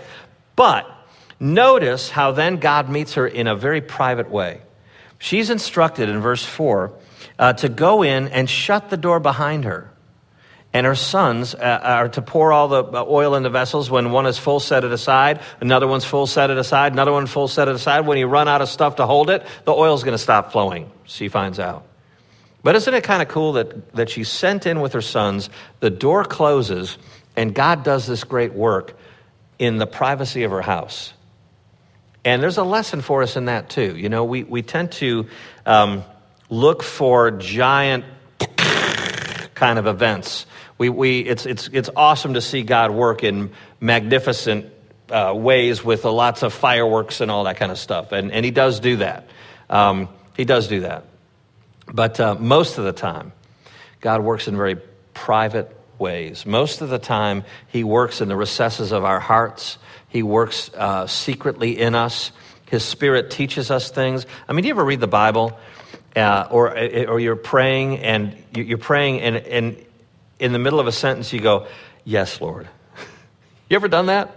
But 0.56 0.90
notice 1.38 2.10
how 2.10 2.32
then 2.32 2.56
God 2.56 2.88
meets 2.88 3.14
her 3.14 3.26
in 3.26 3.46
a 3.46 3.56
very 3.56 3.80
private 3.80 4.30
way. 4.30 4.60
She's 5.18 5.50
instructed 5.50 6.08
in 6.08 6.20
verse 6.20 6.44
4 6.44 6.92
uh, 7.38 7.52
to 7.54 7.68
go 7.68 8.02
in 8.02 8.28
and 8.28 8.48
shut 8.48 8.90
the 8.90 8.96
door 8.96 9.20
behind 9.20 9.64
her. 9.64 9.90
And 10.72 10.86
her 10.86 10.94
sons 10.94 11.54
uh, 11.54 11.80
are 11.82 12.08
to 12.10 12.22
pour 12.22 12.52
all 12.52 12.68
the 12.68 12.84
uh, 12.84 13.04
oil 13.06 13.34
in 13.34 13.42
the 13.42 13.50
vessels. 13.50 13.90
When 13.90 14.12
one 14.12 14.26
is 14.26 14.38
full, 14.38 14.60
set 14.60 14.84
it 14.84 14.92
aside. 14.92 15.40
Another 15.60 15.88
one's 15.88 16.04
full, 16.04 16.26
set 16.28 16.50
it 16.50 16.58
aside. 16.58 16.92
Another 16.92 17.12
one 17.12 17.26
full, 17.26 17.48
set 17.48 17.66
it 17.66 17.74
aside. 17.74 18.06
When 18.06 18.18
you 18.18 18.28
run 18.28 18.46
out 18.46 18.62
of 18.62 18.68
stuff 18.68 18.96
to 18.96 19.06
hold 19.06 19.30
it, 19.30 19.44
the 19.64 19.72
oil's 19.72 20.04
going 20.04 20.14
to 20.14 20.18
stop 20.18 20.52
flowing, 20.52 20.90
she 21.04 21.28
finds 21.28 21.58
out. 21.58 21.86
But 22.62 22.76
isn't 22.76 22.94
it 22.94 23.02
kind 23.02 23.20
of 23.20 23.28
cool 23.28 23.54
that, 23.54 23.92
that 23.94 24.10
she's 24.10 24.28
sent 24.28 24.66
in 24.66 24.80
with 24.80 24.92
her 24.92 25.00
sons, 25.00 25.50
the 25.80 25.90
door 25.90 26.24
closes, 26.24 26.98
and 27.34 27.54
God 27.54 27.82
does 27.82 28.06
this 28.06 28.22
great 28.22 28.52
work 28.52 28.96
in 29.60 29.76
the 29.76 29.86
privacy 29.86 30.42
of 30.42 30.50
her 30.50 30.62
house? 30.62 31.12
And 32.24 32.42
there's 32.42 32.58
a 32.58 32.64
lesson 32.64 33.00
for 33.00 33.22
us 33.22 33.36
in 33.36 33.44
that 33.44 33.70
too. 33.70 33.96
You 33.96 34.08
know, 34.08 34.24
we, 34.24 34.42
we 34.42 34.62
tend 34.62 34.90
to 34.92 35.28
um, 35.64 36.02
look 36.48 36.82
for 36.82 37.30
giant 37.30 38.04
kind 39.54 39.78
of 39.78 39.86
events. 39.86 40.46
We, 40.78 40.88
we, 40.88 41.20
it's, 41.20 41.46
it's, 41.46 41.68
it's 41.72 41.90
awesome 41.94 42.34
to 42.34 42.40
see 42.40 42.62
God 42.62 42.90
work 42.90 43.22
in 43.22 43.52
magnificent 43.78 44.66
uh, 45.10 45.32
ways 45.36 45.84
with 45.84 46.04
lots 46.04 46.42
of 46.42 46.52
fireworks 46.52 47.20
and 47.20 47.30
all 47.30 47.44
that 47.44 47.56
kind 47.56 47.70
of 47.70 47.78
stuff. 47.78 48.12
And, 48.12 48.32
and 48.32 48.44
He 48.44 48.50
does 48.50 48.80
do 48.80 48.96
that. 48.96 49.28
Um, 49.68 50.08
he 50.36 50.44
does 50.44 50.68
do 50.68 50.80
that. 50.80 51.04
But 51.86 52.18
uh, 52.18 52.34
most 52.34 52.78
of 52.78 52.84
the 52.84 52.92
time, 52.92 53.32
God 54.00 54.22
works 54.22 54.48
in 54.48 54.56
very 54.56 54.76
private 55.14 55.76
ways. 56.00 56.46
Most 56.46 56.80
of 56.80 56.88
the 56.88 56.98
time, 56.98 57.44
He 57.68 57.84
works 57.84 58.20
in 58.20 58.28
the 58.28 58.36
recesses 58.36 58.92
of 58.92 59.04
our 59.04 59.20
hearts. 59.20 59.78
He 60.08 60.22
works 60.22 60.70
uh, 60.74 61.06
secretly 61.06 61.78
in 61.78 61.94
us. 61.94 62.32
His 62.70 62.84
Spirit 62.84 63.30
teaches 63.30 63.70
us 63.70 63.90
things. 63.90 64.26
I 64.48 64.52
mean, 64.52 64.62
do 64.62 64.68
you 64.68 64.74
ever 64.74 64.84
read 64.84 65.00
the 65.00 65.06
Bible 65.06 65.58
uh, 66.16 66.48
or, 66.50 66.76
or 66.76 67.20
you're 67.20 67.36
praying 67.36 67.98
and 67.98 68.36
you're 68.54 68.78
praying 68.78 69.20
and, 69.20 69.36
and 69.36 69.84
in 70.38 70.52
the 70.52 70.58
middle 70.58 70.80
of 70.80 70.86
a 70.86 70.92
sentence 70.92 71.32
you 71.32 71.40
go, 71.40 71.66
Yes, 72.04 72.40
Lord. 72.40 72.66
you 73.68 73.76
ever 73.76 73.88
done 73.88 74.06
that? 74.06 74.36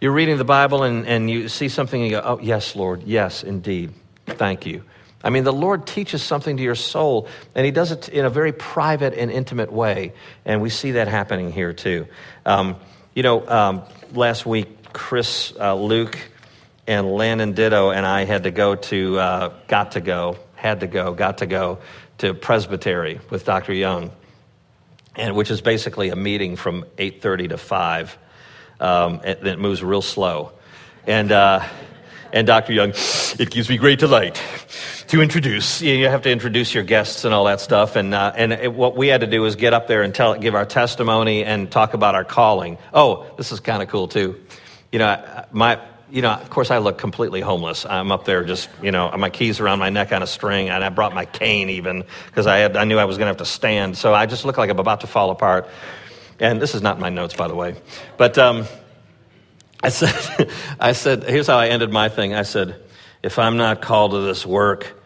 You're 0.00 0.12
reading 0.12 0.38
the 0.38 0.44
Bible 0.44 0.82
and, 0.82 1.06
and 1.06 1.30
you 1.30 1.48
see 1.48 1.68
something 1.68 2.00
and 2.00 2.10
you 2.10 2.16
go, 2.18 2.22
Oh, 2.24 2.40
yes, 2.40 2.74
Lord. 2.74 3.02
Yes, 3.04 3.44
indeed. 3.44 3.92
Thank 4.26 4.66
you. 4.66 4.82
I 5.24 5.30
mean, 5.30 5.44
the 5.44 5.52
Lord 5.52 5.86
teaches 5.86 6.22
something 6.22 6.56
to 6.56 6.62
your 6.62 6.74
soul, 6.74 7.28
and 7.54 7.64
He 7.64 7.72
does 7.72 7.92
it 7.92 8.08
in 8.08 8.24
a 8.24 8.30
very 8.30 8.52
private 8.52 9.14
and 9.14 9.30
intimate 9.30 9.72
way. 9.72 10.12
And 10.44 10.60
we 10.60 10.70
see 10.70 10.92
that 10.92 11.08
happening 11.08 11.52
here, 11.52 11.72
too. 11.72 12.06
Um, 12.44 12.76
you 13.14 13.22
know, 13.22 13.46
um, 13.48 13.82
last 14.12 14.46
week, 14.46 14.92
Chris, 14.92 15.52
uh, 15.58 15.74
Luke, 15.74 16.18
and 16.86 17.12
Landon 17.12 17.52
Ditto 17.52 17.90
and 17.90 18.04
I 18.04 18.24
had 18.24 18.44
to 18.44 18.50
go 18.50 18.74
to, 18.74 19.18
uh, 19.18 19.52
got 19.68 19.92
to 19.92 20.00
go, 20.00 20.38
had 20.54 20.80
to 20.80 20.86
go, 20.86 21.14
got 21.14 21.38
to 21.38 21.46
go 21.46 21.78
to 22.18 22.34
Presbytery 22.34 23.20
with 23.30 23.44
Dr. 23.44 23.72
Young, 23.72 24.10
and 25.14 25.36
which 25.36 25.50
is 25.50 25.60
basically 25.60 26.08
a 26.08 26.16
meeting 26.16 26.56
from 26.56 26.84
8.30 26.98 27.50
to 27.50 27.58
5 27.58 28.18
um, 28.80 29.20
and 29.24 29.46
it 29.46 29.58
moves 29.58 29.82
real 29.82 30.02
slow. 30.02 30.52
And, 31.06 31.30
uh, 31.30 31.64
and 32.32 32.46
Dr. 32.46 32.72
Young, 32.72 32.90
it 33.38 33.50
gives 33.50 33.68
me 33.68 33.76
great 33.76 33.98
delight 33.98 34.40
to 35.08 35.20
introduce. 35.20 35.82
You 35.82 36.08
have 36.08 36.22
to 36.22 36.30
introduce 36.30 36.72
your 36.72 36.84
guests 36.84 37.24
and 37.24 37.34
all 37.34 37.44
that 37.44 37.60
stuff. 37.60 37.96
And, 37.96 38.14
uh, 38.14 38.32
and 38.34 38.52
it, 38.52 38.72
what 38.72 38.96
we 38.96 39.08
had 39.08 39.20
to 39.20 39.26
do 39.26 39.42
was 39.42 39.56
get 39.56 39.74
up 39.74 39.86
there 39.86 40.02
and 40.02 40.14
tell, 40.14 40.34
give 40.38 40.54
our 40.54 40.64
testimony 40.64 41.44
and 41.44 41.70
talk 41.70 41.94
about 41.94 42.14
our 42.14 42.24
calling. 42.24 42.78
Oh, 42.94 43.30
this 43.36 43.52
is 43.52 43.60
kind 43.60 43.82
of 43.82 43.88
cool 43.88 44.08
too. 44.08 44.40
You 44.90 44.98
know, 44.98 45.44
my, 45.52 45.80
you 46.10 46.22
know, 46.22 46.32
of 46.32 46.50
course, 46.50 46.70
I 46.70 46.78
look 46.78 46.98
completely 46.98 47.40
homeless. 47.40 47.86
I'm 47.86 48.12
up 48.12 48.24
there 48.26 48.44
just, 48.44 48.68
you 48.82 48.90
know, 48.90 49.10
my 49.16 49.30
keys 49.30 49.60
around 49.60 49.78
my 49.78 49.88
neck 49.88 50.12
on 50.12 50.22
a 50.22 50.26
string, 50.26 50.68
and 50.68 50.84
I 50.84 50.90
brought 50.90 51.14
my 51.14 51.24
cane 51.24 51.70
even 51.70 52.04
because 52.26 52.46
I, 52.46 52.58
had, 52.58 52.76
I 52.76 52.84
knew 52.84 52.98
I 52.98 53.06
was 53.06 53.16
going 53.16 53.26
to 53.26 53.30
have 53.30 53.38
to 53.38 53.46
stand. 53.46 53.96
So 53.96 54.12
I 54.12 54.26
just 54.26 54.44
look 54.44 54.58
like 54.58 54.68
I'm 54.68 54.78
about 54.78 55.00
to 55.00 55.06
fall 55.06 55.30
apart. 55.30 55.68
And 56.38 56.60
this 56.60 56.74
is 56.74 56.82
not 56.82 56.98
my 56.98 57.08
notes, 57.08 57.34
by 57.34 57.48
the 57.48 57.54
way. 57.54 57.76
But 58.18 58.36
um, 58.36 58.66
I 59.82 59.88
said, 59.88 60.50
I 60.80 60.92
said, 60.92 61.24
here's 61.24 61.46
how 61.46 61.58
I 61.58 61.68
ended 61.68 61.90
my 61.90 62.08
thing. 62.08 62.34
I 62.34 62.42
said, 62.42 62.80
if 63.22 63.38
I'm 63.38 63.56
not 63.56 63.82
called 63.82 64.12
to 64.12 64.20
this 64.20 64.46
work, 64.46 64.98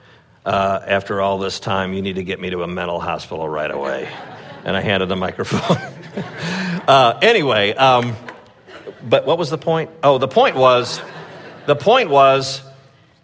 uh, 0.44 0.80
after 0.86 1.20
all 1.20 1.38
this 1.38 1.58
time, 1.58 1.92
you 1.92 2.02
need 2.02 2.16
to 2.16 2.24
get 2.24 2.40
me 2.40 2.50
to 2.50 2.62
a 2.62 2.68
mental 2.68 3.00
hospital 3.00 3.48
right 3.48 3.70
away. 3.70 4.08
And 4.64 4.76
I 4.76 4.80
handed 4.80 5.08
the 5.08 5.16
microphone. 5.16 5.76
uh, 6.88 7.18
anyway, 7.22 7.74
um, 7.74 8.16
but 9.02 9.26
what 9.26 9.38
was 9.38 9.50
the 9.50 9.58
point? 9.58 9.90
Oh, 10.02 10.18
the 10.18 10.28
point 10.28 10.56
was, 10.56 11.00
the 11.66 11.76
point 11.76 12.10
was, 12.10 12.62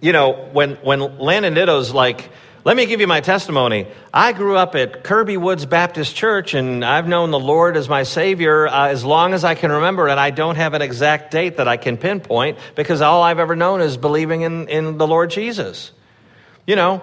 you 0.01 0.13
know, 0.13 0.49
when, 0.53 0.73
when 0.77 1.19
Landon 1.19 1.55
Ditto's 1.55 1.93
like, 1.93 2.31
let 2.65 2.77
me 2.77 2.87
give 2.87 3.01
you 3.01 3.09
my 3.09 3.21
testimony. 3.21 3.89
I 4.15 4.33
grew 4.33 4.57
up 4.57 4.77
at 4.77 5.03
Kirby 5.03 5.37
Woods 5.37 5.67
Baptist 5.67 6.15
Church, 6.15 6.55
and 6.55 6.85
I've 6.85 7.09
known 7.09 7.33
the 7.33 7.39
Lord 7.39 7.77
as 7.77 7.89
my 7.89 8.05
Savior 8.05 8.69
uh, 8.69 8.89
as 8.89 9.05
long 9.05 9.35
as 9.35 9.43
I 9.43 9.57
can 9.57 9.73
remember, 9.73 10.07
and 10.07 10.21
I 10.21 10.31
don't 10.31 10.55
have 10.55 10.73
an 10.75 10.81
exact 10.81 11.33
date 11.33 11.57
that 11.57 11.67
I 11.67 11.77
can 11.77 11.97
pinpoint 11.97 12.59
because 12.77 13.01
all 13.01 13.21
I've 13.21 13.41
ever 13.41 13.57
known 13.57 13.81
is 13.81 13.97
believing 13.97 14.43
in, 14.43 14.69
in 14.69 14.97
the 14.97 15.09
Lord 15.09 15.31
Jesus. 15.31 15.91
You 16.65 16.77
know, 16.77 17.03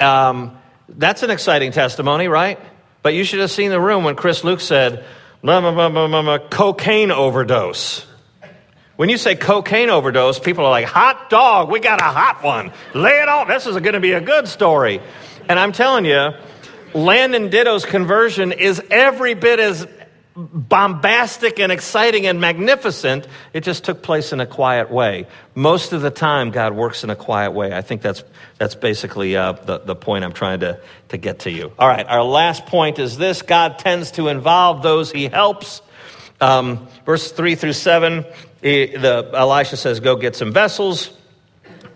um, 0.00 0.58
that's 0.88 1.22
an 1.22 1.30
exciting 1.30 1.70
testimony, 1.70 2.26
right? 2.26 2.58
But 3.02 3.14
you 3.14 3.22
should 3.22 3.38
have 3.38 3.52
seen 3.52 3.70
the 3.70 3.80
room 3.80 4.02
when 4.02 4.16
Chris 4.16 4.42
Luke 4.42 4.60
said, 4.60 5.04
cocaine 6.50 7.12
overdose. 7.12 8.04
When 8.98 9.08
you 9.08 9.16
say 9.16 9.36
cocaine 9.36 9.90
overdose, 9.90 10.40
people 10.40 10.66
are 10.66 10.70
like, 10.70 10.86
hot 10.86 11.30
dog, 11.30 11.70
we 11.70 11.78
got 11.78 12.00
a 12.00 12.06
hot 12.06 12.42
one. 12.42 12.72
Lay 12.94 13.22
it 13.22 13.28
on. 13.28 13.46
This 13.46 13.64
is 13.64 13.76
going 13.76 13.92
to 13.92 14.00
be 14.00 14.10
a 14.10 14.20
good 14.20 14.48
story. 14.48 15.00
And 15.48 15.56
I'm 15.56 15.70
telling 15.70 16.04
you, 16.04 16.30
Landon 16.94 17.48
Ditto's 17.48 17.84
conversion 17.84 18.50
is 18.50 18.82
every 18.90 19.34
bit 19.34 19.60
as 19.60 19.86
bombastic 20.34 21.60
and 21.60 21.70
exciting 21.70 22.26
and 22.26 22.40
magnificent. 22.40 23.28
It 23.52 23.60
just 23.60 23.84
took 23.84 24.02
place 24.02 24.32
in 24.32 24.40
a 24.40 24.46
quiet 24.46 24.90
way. 24.90 25.28
Most 25.54 25.92
of 25.92 26.02
the 26.02 26.10
time, 26.10 26.50
God 26.50 26.74
works 26.74 27.04
in 27.04 27.10
a 27.10 27.16
quiet 27.16 27.52
way. 27.52 27.72
I 27.72 27.82
think 27.82 28.02
that's, 28.02 28.24
that's 28.58 28.74
basically 28.74 29.36
uh, 29.36 29.52
the, 29.52 29.78
the 29.78 29.94
point 29.94 30.24
I'm 30.24 30.32
trying 30.32 30.58
to, 30.58 30.80
to 31.10 31.16
get 31.16 31.38
to 31.40 31.52
you. 31.52 31.70
All 31.78 31.86
right, 31.86 32.04
our 32.04 32.24
last 32.24 32.66
point 32.66 32.98
is 32.98 33.16
this 33.16 33.42
God 33.42 33.78
tends 33.78 34.10
to 34.12 34.26
involve 34.26 34.82
those 34.82 35.12
he 35.12 35.28
helps. 35.28 35.82
Um, 36.40 36.86
verse 37.04 37.32
3 37.32 37.56
through 37.56 37.72
7, 37.72 38.24
the, 38.60 39.30
Elisha 39.34 39.76
says, 39.76 40.00
Go 40.00 40.16
get 40.16 40.36
some 40.36 40.52
vessels. 40.52 41.10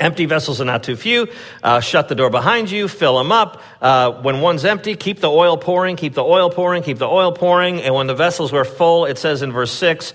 Empty 0.00 0.26
vessels 0.26 0.60
are 0.60 0.64
not 0.64 0.82
too 0.82 0.96
few. 0.96 1.28
Uh, 1.62 1.80
shut 1.80 2.08
the 2.08 2.16
door 2.16 2.28
behind 2.28 2.70
you, 2.70 2.88
fill 2.88 3.18
them 3.18 3.30
up. 3.30 3.62
Uh, 3.80 4.10
when 4.10 4.40
one's 4.40 4.64
empty, 4.64 4.96
keep 4.96 5.20
the 5.20 5.30
oil 5.30 5.56
pouring, 5.56 5.94
keep 5.94 6.14
the 6.14 6.24
oil 6.24 6.50
pouring, 6.50 6.82
keep 6.82 6.98
the 6.98 7.06
oil 7.06 7.30
pouring. 7.30 7.80
And 7.80 7.94
when 7.94 8.08
the 8.08 8.14
vessels 8.14 8.50
were 8.50 8.64
full, 8.64 9.04
it 9.04 9.16
says 9.16 9.42
in 9.42 9.52
verse 9.52 9.70
6, 9.70 10.12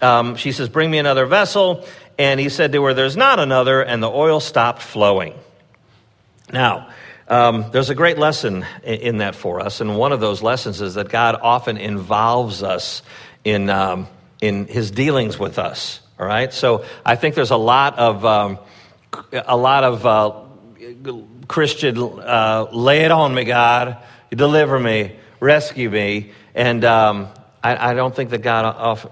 um, 0.00 0.34
she 0.34 0.50
says, 0.50 0.68
Bring 0.68 0.90
me 0.90 0.98
another 0.98 1.26
vessel. 1.26 1.86
And 2.18 2.40
he 2.40 2.48
said 2.48 2.72
to 2.72 2.82
her, 2.84 2.94
There's 2.94 3.16
not 3.16 3.38
another. 3.38 3.80
And 3.80 4.02
the 4.02 4.10
oil 4.10 4.40
stopped 4.40 4.82
flowing. 4.82 5.34
Now, 6.52 6.88
um, 7.28 7.66
there's 7.72 7.90
a 7.90 7.94
great 7.94 8.18
lesson 8.18 8.64
in, 8.82 9.18
that 9.18 9.34
for 9.34 9.60
us. 9.60 9.80
And 9.80 9.96
one 9.96 10.12
of 10.12 10.20
those 10.20 10.42
lessons 10.42 10.80
is 10.80 10.94
that 10.94 11.10
God 11.10 11.38
often 11.40 11.76
involves 11.76 12.62
us 12.62 13.02
in, 13.44 13.68
um, 13.70 14.08
in 14.40 14.66
his 14.66 14.90
dealings 14.90 15.38
with 15.38 15.58
us. 15.58 16.00
All 16.18 16.26
right? 16.26 16.52
So 16.52 16.84
I 17.04 17.16
think 17.16 17.34
there's 17.34 17.50
a 17.50 17.56
lot 17.56 17.98
of. 17.98 18.24
Um, 18.24 18.58
a 19.32 19.56
lot 19.56 19.84
of 19.84 20.06
uh, 20.06 20.32
Christian, 21.48 21.98
uh, 21.98 22.66
lay 22.72 23.04
it 23.04 23.10
on 23.10 23.34
me, 23.34 23.44
God, 23.44 23.98
deliver 24.30 24.78
me, 24.78 25.16
rescue 25.40 25.90
me. 25.90 26.32
And 26.54 26.84
um, 26.84 27.28
I, 27.62 27.90
I, 27.90 27.94
don't 27.94 28.14
think 28.14 28.30
that 28.30 28.42
God 28.42 28.64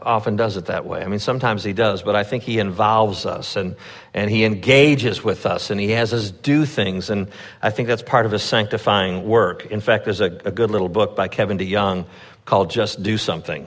often 0.02 0.36
does 0.36 0.56
it 0.56 0.66
that 0.66 0.84
way. 0.84 1.02
I 1.02 1.06
mean, 1.06 1.18
sometimes 1.18 1.64
He 1.64 1.72
does, 1.72 2.02
but 2.02 2.14
I 2.14 2.24
think 2.24 2.42
He 2.42 2.58
involves 2.58 3.24
us 3.24 3.56
and, 3.56 3.76
and 4.12 4.30
He 4.30 4.44
engages 4.44 5.24
with 5.24 5.46
us 5.46 5.70
and 5.70 5.80
He 5.80 5.90
has 5.90 6.12
us 6.12 6.30
do 6.30 6.66
things. 6.66 7.10
And 7.10 7.28
I 7.62 7.70
think 7.70 7.88
that's 7.88 8.02
part 8.02 8.26
of 8.26 8.32
His 8.32 8.42
sanctifying 8.42 9.26
work. 9.26 9.66
In 9.66 9.80
fact, 9.80 10.04
there's 10.04 10.20
a, 10.20 10.40
a 10.44 10.50
good 10.50 10.70
little 10.70 10.88
book 10.88 11.16
by 11.16 11.28
Kevin 11.28 11.58
DeYoung 11.58 12.06
called 12.44 12.70
Just 12.70 13.02
Do 13.02 13.16
Something. 13.16 13.66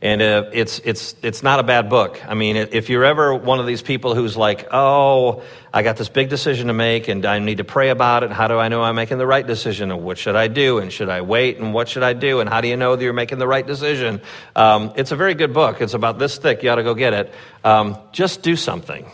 And 0.00 0.22
uh, 0.22 0.50
it's, 0.52 0.78
it's, 0.84 1.16
it's 1.22 1.42
not 1.42 1.58
a 1.58 1.64
bad 1.64 1.90
book. 1.90 2.22
I 2.24 2.34
mean, 2.34 2.54
if 2.54 2.88
you're 2.88 3.04
ever 3.04 3.34
one 3.34 3.58
of 3.58 3.66
these 3.66 3.82
people 3.82 4.14
who's 4.14 4.36
like, 4.36 4.68
oh, 4.70 5.42
I 5.74 5.82
got 5.82 5.96
this 5.96 6.08
big 6.08 6.28
decision 6.28 6.68
to 6.68 6.72
make 6.72 7.08
and 7.08 7.26
I 7.26 7.40
need 7.40 7.58
to 7.58 7.64
pray 7.64 7.88
about 7.88 8.22
it. 8.22 8.30
How 8.30 8.46
do 8.46 8.58
I 8.58 8.68
know 8.68 8.80
I'm 8.80 8.94
making 8.94 9.18
the 9.18 9.26
right 9.26 9.44
decision? 9.44 9.90
And 9.90 10.04
what 10.04 10.16
should 10.16 10.36
I 10.36 10.46
do? 10.46 10.78
And 10.78 10.92
should 10.92 11.08
I 11.08 11.22
wait? 11.22 11.58
And 11.58 11.74
what 11.74 11.88
should 11.88 12.04
I 12.04 12.12
do? 12.12 12.38
And 12.38 12.48
how 12.48 12.60
do 12.60 12.68
you 12.68 12.76
know 12.76 12.94
that 12.94 13.02
you're 13.02 13.12
making 13.12 13.38
the 13.38 13.48
right 13.48 13.66
decision? 13.66 14.20
Um, 14.54 14.92
it's 14.94 15.10
a 15.10 15.16
very 15.16 15.34
good 15.34 15.52
book. 15.52 15.80
It's 15.80 15.94
about 15.94 16.20
this 16.20 16.38
thick. 16.38 16.62
You 16.62 16.70
ought 16.70 16.76
to 16.76 16.84
go 16.84 16.94
get 16.94 17.12
it. 17.12 17.34
Um, 17.64 17.98
just 18.12 18.42
do 18.42 18.54
something. 18.54 19.04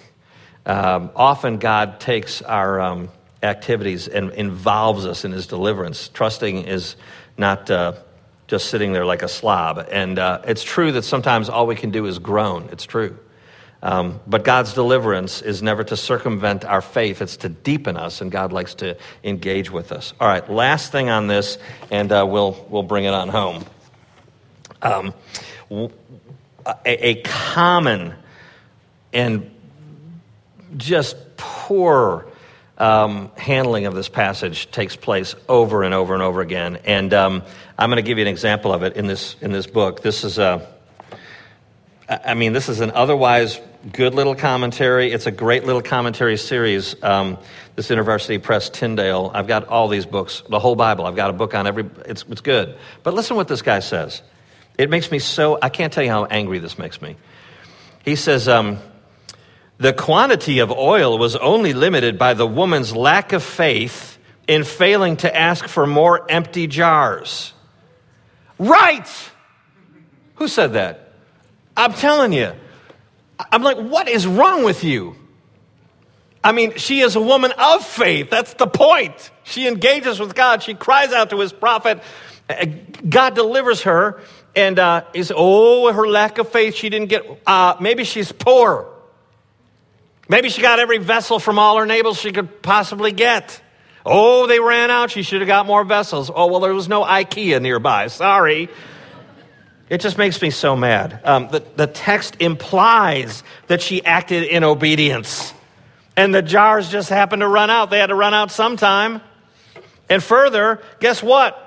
Um, 0.66 1.12
often 1.16 1.56
God 1.60 1.98
takes 1.98 2.42
our 2.42 2.78
um, 2.82 3.08
activities 3.42 4.06
and 4.06 4.32
involves 4.32 5.06
us 5.06 5.24
in 5.24 5.32
his 5.32 5.46
deliverance. 5.46 6.08
Trusting 6.10 6.66
is 6.66 6.96
not. 7.38 7.70
Uh, 7.70 7.94
just 8.54 8.70
sitting 8.70 8.92
there 8.92 9.04
like 9.04 9.24
a 9.24 9.28
slob. 9.28 9.88
And 9.90 10.16
uh, 10.16 10.42
it's 10.44 10.62
true 10.62 10.92
that 10.92 11.02
sometimes 11.02 11.48
all 11.48 11.66
we 11.66 11.74
can 11.74 11.90
do 11.90 12.06
is 12.06 12.20
groan. 12.20 12.68
It's 12.70 12.84
true. 12.84 13.18
Um, 13.82 14.20
but 14.28 14.44
God's 14.44 14.74
deliverance 14.74 15.42
is 15.42 15.60
never 15.60 15.82
to 15.82 15.96
circumvent 15.96 16.64
our 16.64 16.80
faith, 16.80 17.20
it's 17.20 17.38
to 17.38 17.48
deepen 17.48 17.96
us, 17.96 18.20
and 18.20 18.30
God 18.30 18.52
likes 18.52 18.74
to 18.76 18.96
engage 19.24 19.72
with 19.72 19.90
us. 19.90 20.14
All 20.20 20.28
right, 20.28 20.48
last 20.48 20.92
thing 20.92 21.10
on 21.10 21.26
this, 21.26 21.58
and 21.90 22.12
uh, 22.12 22.24
we'll, 22.28 22.64
we'll 22.70 22.84
bring 22.84 23.06
it 23.06 23.12
on 23.12 23.28
home. 23.28 23.64
Um, 24.80 25.12
a, 26.64 27.08
a 27.08 27.22
common 27.22 28.14
and 29.12 29.50
just 30.76 31.16
poor 31.36 32.26
um, 32.78 33.30
handling 33.36 33.86
of 33.86 33.94
this 33.94 34.08
passage 34.08 34.70
takes 34.70 34.96
place 34.96 35.34
over 35.48 35.82
and 35.82 35.94
over 35.94 36.14
and 36.14 36.22
over 36.22 36.40
again. 36.40 36.78
And 36.84 37.12
um, 37.14 37.42
I'm 37.78 37.90
going 37.90 38.02
to 38.02 38.06
give 38.06 38.18
you 38.18 38.22
an 38.22 38.28
example 38.28 38.72
of 38.72 38.82
it 38.82 38.96
in 38.96 39.06
this, 39.06 39.36
in 39.40 39.52
this 39.52 39.66
book. 39.66 40.02
This 40.02 40.24
is 40.24 40.38
a, 40.38 40.66
I 42.08 42.34
mean, 42.34 42.52
this 42.52 42.68
is 42.68 42.80
an 42.80 42.90
otherwise 42.90 43.60
good 43.92 44.14
little 44.14 44.34
commentary. 44.34 45.12
It's 45.12 45.26
a 45.26 45.30
great 45.30 45.64
little 45.64 45.82
commentary 45.82 46.36
series. 46.36 47.00
Um, 47.02 47.38
this 47.76 47.90
University 47.90 48.38
Press 48.38 48.70
Tyndale. 48.70 49.30
I've 49.34 49.46
got 49.46 49.68
all 49.68 49.88
these 49.88 50.06
books, 50.06 50.42
the 50.48 50.60
whole 50.60 50.76
Bible. 50.76 51.06
I've 51.06 51.16
got 51.16 51.30
a 51.30 51.32
book 51.32 51.54
on 51.54 51.66
every. 51.66 51.88
It's, 52.06 52.24
it's 52.28 52.40
good. 52.40 52.76
But 53.02 53.14
listen 53.14 53.36
what 53.36 53.48
this 53.48 53.62
guy 53.62 53.80
says. 53.80 54.22
It 54.78 54.90
makes 54.90 55.10
me 55.10 55.18
so. 55.18 55.58
I 55.60 55.68
can't 55.68 55.92
tell 55.92 56.04
you 56.04 56.10
how 56.10 56.24
angry 56.24 56.58
this 56.58 56.78
makes 56.78 57.00
me. 57.00 57.16
He 58.04 58.16
says. 58.16 58.48
Um, 58.48 58.78
the 59.84 59.92
quantity 59.92 60.60
of 60.60 60.72
oil 60.72 61.18
was 61.18 61.36
only 61.36 61.74
limited 61.74 62.18
by 62.18 62.32
the 62.32 62.46
woman's 62.46 62.96
lack 62.96 63.34
of 63.34 63.42
faith 63.42 64.16
in 64.48 64.64
failing 64.64 65.18
to 65.18 65.36
ask 65.36 65.68
for 65.68 65.86
more 65.86 66.24
empty 66.30 66.66
jars. 66.66 67.52
Right! 68.58 69.06
Who 70.36 70.48
said 70.48 70.72
that? 70.72 71.12
I'm 71.76 71.92
telling 71.92 72.32
you. 72.32 72.54
I'm 73.52 73.62
like, 73.62 73.76
what 73.76 74.08
is 74.08 74.26
wrong 74.26 74.64
with 74.64 74.84
you? 74.84 75.16
I 76.42 76.52
mean, 76.52 76.78
she 76.78 77.00
is 77.00 77.14
a 77.14 77.20
woman 77.20 77.52
of 77.58 77.84
faith. 77.84 78.30
That's 78.30 78.54
the 78.54 78.66
point. 78.66 79.30
She 79.42 79.68
engages 79.68 80.18
with 80.18 80.34
God. 80.34 80.62
She 80.62 80.72
cries 80.72 81.12
out 81.12 81.28
to 81.28 81.40
his 81.40 81.52
prophet. 81.52 82.02
God 83.06 83.34
delivers 83.34 83.82
her. 83.82 84.22
And 84.56 84.78
uh, 84.78 85.04
is 85.12 85.30
oh, 85.36 85.92
her 85.92 86.08
lack 86.08 86.38
of 86.38 86.48
faith, 86.48 86.74
she 86.74 86.88
didn't 86.88 87.10
get, 87.10 87.42
uh, 87.46 87.76
maybe 87.80 88.04
she's 88.04 88.32
poor. 88.32 88.93
Maybe 90.28 90.48
she 90.48 90.62
got 90.62 90.78
every 90.78 90.98
vessel 90.98 91.38
from 91.38 91.58
all 91.58 91.78
her 91.78 91.86
neighbors 91.86 92.18
she 92.18 92.32
could 92.32 92.62
possibly 92.62 93.12
get. 93.12 93.60
Oh, 94.06 94.46
they 94.46 94.60
ran 94.60 94.90
out. 94.90 95.10
She 95.10 95.22
should 95.22 95.40
have 95.40 95.48
got 95.48 95.66
more 95.66 95.84
vessels. 95.84 96.30
Oh, 96.34 96.46
well, 96.46 96.60
there 96.60 96.74
was 96.74 96.88
no 96.88 97.04
IKEA 97.04 97.60
nearby. 97.60 98.08
Sorry. 98.08 98.68
It 99.88 100.00
just 100.00 100.18
makes 100.18 100.40
me 100.40 100.50
so 100.50 100.76
mad. 100.76 101.20
Um, 101.24 101.48
the, 101.48 101.62
the 101.76 101.86
text 101.86 102.36
implies 102.40 103.42
that 103.66 103.82
she 103.82 104.04
acted 104.04 104.44
in 104.44 104.64
obedience. 104.64 105.52
And 106.16 106.34
the 106.34 106.42
jars 106.42 106.88
just 106.88 107.08
happened 107.08 107.40
to 107.40 107.48
run 107.48 107.70
out. 107.70 107.90
They 107.90 107.98
had 107.98 108.06
to 108.06 108.14
run 108.14 108.34
out 108.34 108.50
sometime. 108.50 109.20
And 110.08 110.22
further, 110.22 110.82
guess 111.00 111.22
what? 111.22 111.60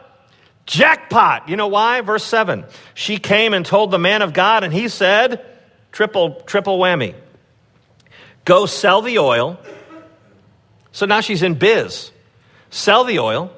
Jackpot. 0.65 1.49
You 1.49 1.57
know 1.57 1.67
why? 1.67 2.01
Verse 2.01 2.23
7. 2.23 2.65
She 2.93 3.17
came 3.17 3.53
and 3.53 3.65
told 3.65 3.91
the 3.91 3.99
man 3.99 4.21
of 4.21 4.33
God, 4.33 4.63
and 4.63 4.73
he 4.73 4.89
said, 4.89 5.45
triple, 5.91 6.41
triple 6.41 6.79
whammy. 6.79 7.15
Go 8.47 8.65
sell 8.65 9.01
the 9.01 9.19
oil. 9.19 9.59
So 10.93 11.05
now 11.05 11.19
she's 11.19 11.43
in 11.43 11.55
biz. 11.55 12.11
Sell 12.69 13.03
the 13.03 13.19
oil, 13.19 13.51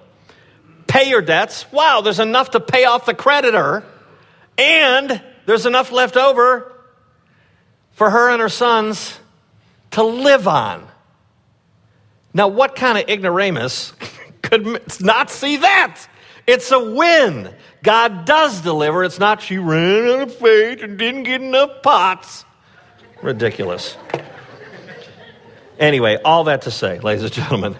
pay 0.87 1.09
your 1.09 1.21
debts. 1.21 1.71
Wow, 1.71 2.01
there's 2.01 2.19
enough 2.19 2.51
to 2.51 2.59
pay 2.59 2.85
off 2.85 3.05
the 3.05 3.13
creditor, 3.13 3.83
and 4.57 5.21
there's 5.45 5.67
enough 5.67 5.91
left 5.91 6.17
over 6.17 6.73
for 7.91 8.09
her 8.09 8.31
and 8.31 8.41
her 8.41 8.49
sons 8.49 9.19
to 9.91 10.01
live 10.03 10.47
on. 10.47 10.87
Now, 12.33 12.47
what 12.47 12.75
kind 12.75 12.97
of 12.97 13.07
ignoramus 13.07 13.93
could 14.41 14.81
not 14.99 15.29
see 15.29 15.57
that? 15.57 16.01
It's 16.47 16.71
a 16.71 16.79
win. 16.79 17.53
God 17.83 18.25
does 18.25 18.61
deliver. 18.61 19.03
It's 19.03 19.19
not 19.19 19.43
she 19.43 19.59
ran 19.59 20.07
out 20.07 20.21
of 20.21 20.35
faith 20.35 20.81
and 20.81 20.97
didn't 20.97 21.23
get 21.23 21.41
enough 21.43 21.83
pots. 21.83 22.43
Ridiculous. 23.21 23.95
Anyway, 25.79 26.17
all 26.23 26.43
that 26.43 26.63
to 26.63 26.71
say, 26.71 26.99
ladies 26.99 27.23
and 27.23 27.31
gentlemen, 27.31 27.77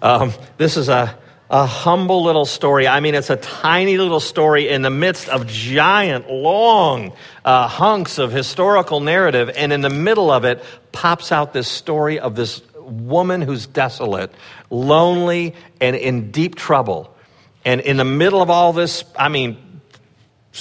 um, 0.00 0.32
this 0.56 0.78
is 0.78 0.88
a, 0.88 1.16
a 1.50 1.66
humble 1.66 2.24
little 2.24 2.46
story. 2.46 2.88
I 2.88 3.00
mean, 3.00 3.14
it's 3.14 3.28
a 3.28 3.36
tiny 3.36 3.98
little 3.98 4.18
story 4.18 4.70
in 4.70 4.80
the 4.80 4.88
midst 4.88 5.28
of 5.28 5.46
giant, 5.46 6.30
long 6.30 7.12
uh, 7.44 7.68
hunks 7.68 8.18
of 8.18 8.32
historical 8.32 9.00
narrative. 9.00 9.50
And 9.54 9.74
in 9.74 9.82
the 9.82 9.90
middle 9.90 10.30
of 10.30 10.46
it 10.46 10.64
pops 10.90 11.32
out 11.32 11.52
this 11.52 11.68
story 11.68 12.18
of 12.18 12.34
this 12.34 12.62
woman 12.78 13.42
who's 13.42 13.66
desolate, 13.66 14.32
lonely, 14.70 15.54
and 15.82 15.94
in 15.96 16.30
deep 16.30 16.54
trouble. 16.54 17.14
And 17.62 17.82
in 17.82 17.98
the 17.98 18.04
middle 18.06 18.40
of 18.40 18.48
all 18.48 18.72
this, 18.72 19.04
I 19.18 19.28
mean, 19.28 19.80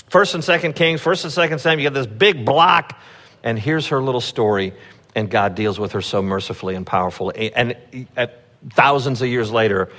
first 0.09 0.35
and 0.35 0.43
second 0.43 0.75
Kings, 0.75 0.99
first 0.99 1.23
and 1.23 1.31
second 1.31 1.59
Samuel, 1.59 1.83
you 1.83 1.89
got 1.89 1.93
this 1.93 2.07
big 2.07 2.45
block. 2.45 2.99
And 3.41 3.59
here's 3.59 3.87
her 3.87 4.01
little 4.01 4.21
story 4.21 4.73
and 5.15 5.29
God 5.29 5.55
deals 5.55 5.79
with 5.79 5.93
her 5.93 6.01
so 6.01 6.21
mercifully 6.21 6.75
and 6.75 6.85
powerfully. 6.85 7.53
And 7.53 7.75
thousands 8.71 9.21
of 9.21 9.27
years 9.27 9.51
later, 9.51 9.89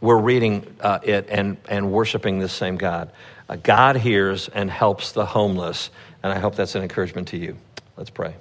we're 0.00 0.20
reading 0.20 0.76
uh, 0.80 0.98
it 1.02 1.26
and, 1.30 1.56
and 1.68 1.90
worshiping 1.92 2.38
this 2.38 2.52
same 2.52 2.76
God. 2.76 3.10
Uh, 3.48 3.56
God 3.56 3.96
hears 3.96 4.48
and 4.48 4.70
helps 4.70 5.12
the 5.12 5.26
homeless, 5.26 5.90
and 6.22 6.32
I 6.32 6.38
hope 6.38 6.56
that's 6.56 6.74
an 6.74 6.82
encouragement 6.82 7.28
to 7.28 7.36
you. 7.36 7.56
Let's 7.96 8.10
pray. 8.10 8.34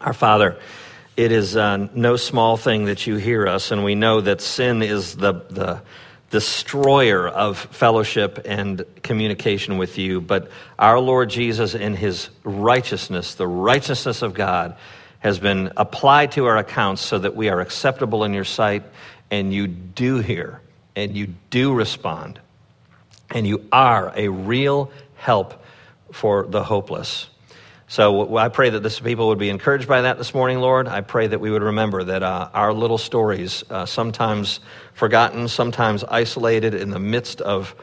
Our 0.00 0.12
Father, 0.12 0.58
it 1.16 1.30
is 1.30 1.56
uh, 1.56 1.88
no 1.94 2.16
small 2.16 2.56
thing 2.56 2.86
that 2.86 3.06
you 3.06 3.16
hear 3.16 3.46
us, 3.46 3.70
and 3.70 3.84
we 3.84 3.94
know 3.94 4.20
that 4.20 4.40
sin 4.40 4.82
is 4.82 5.14
the, 5.14 5.32
the 5.50 5.82
destroyer 6.30 7.28
of 7.28 7.58
fellowship 7.58 8.40
and 8.46 8.84
communication 9.02 9.78
with 9.78 9.98
you. 9.98 10.20
But 10.20 10.50
our 10.78 10.98
Lord 10.98 11.28
Jesus, 11.28 11.74
in 11.74 11.94
his 11.94 12.30
righteousness, 12.42 13.34
the 13.34 13.46
righteousness 13.46 14.22
of 14.22 14.32
God, 14.32 14.76
has 15.22 15.38
been 15.38 15.72
applied 15.76 16.32
to 16.32 16.46
our 16.46 16.58
accounts 16.58 17.00
so 17.00 17.18
that 17.18 17.34
we 17.34 17.48
are 17.48 17.60
acceptable 17.60 18.24
in 18.24 18.34
your 18.34 18.44
sight 18.44 18.82
and 19.30 19.54
you 19.54 19.68
do 19.68 20.18
hear 20.18 20.60
and 20.96 21.16
you 21.16 21.28
do 21.48 21.72
respond 21.72 22.40
and 23.30 23.46
you 23.46 23.64
are 23.70 24.12
a 24.16 24.28
real 24.28 24.90
help 25.14 25.64
for 26.10 26.44
the 26.46 26.62
hopeless. 26.62 27.28
So 27.86 28.36
I 28.36 28.48
pray 28.48 28.70
that 28.70 28.82
this 28.82 28.98
people 28.98 29.28
would 29.28 29.38
be 29.38 29.48
encouraged 29.48 29.86
by 29.86 30.02
that 30.02 30.18
this 30.18 30.34
morning, 30.34 30.58
Lord. 30.58 30.88
I 30.88 31.02
pray 31.02 31.28
that 31.28 31.38
we 31.38 31.50
would 31.50 31.62
remember 31.62 32.02
that 32.02 32.22
uh, 32.22 32.48
our 32.52 32.72
little 32.72 32.98
stories, 32.98 33.62
uh, 33.70 33.86
sometimes 33.86 34.60
forgotten, 34.94 35.46
sometimes 35.46 36.02
isolated 36.02 36.74
in 36.74 36.90
the 36.90 36.98
midst 36.98 37.40
of 37.40 37.76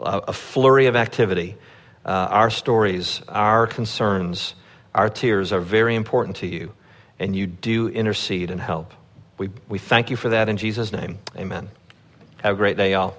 uh, 0.00 0.20
a 0.28 0.32
flurry 0.32 0.86
of 0.86 0.94
activity, 0.94 1.56
uh, 2.04 2.28
our 2.30 2.50
stories, 2.50 3.22
our 3.28 3.66
concerns, 3.66 4.54
our 4.96 5.10
tears 5.10 5.52
are 5.52 5.60
very 5.60 5.94
important 5.94 6.36
to 6.36 6.46
you, 6.46 6.72
and 7.18 7.36
you 7.36 7.46
do 7.46 7.88
intercede 7.88 8.50
and 8.50 8.60
help. 8.60 8.94
We, 9.36 9.50
we 9.68 9.78
thank 9.78 10.10
you 10.10 10.16
for 10.16 10.30
that 10.30 10.48
in 10.48 10.56
Jesus' 10.56 10.90
name. 10.90 11.18
Amen. 11.36 11.68
Have 12.38 12.54
a 12.54 12.56
great 12.56 12.78
day, 12.78 12.92
y'all. 12.92 13.14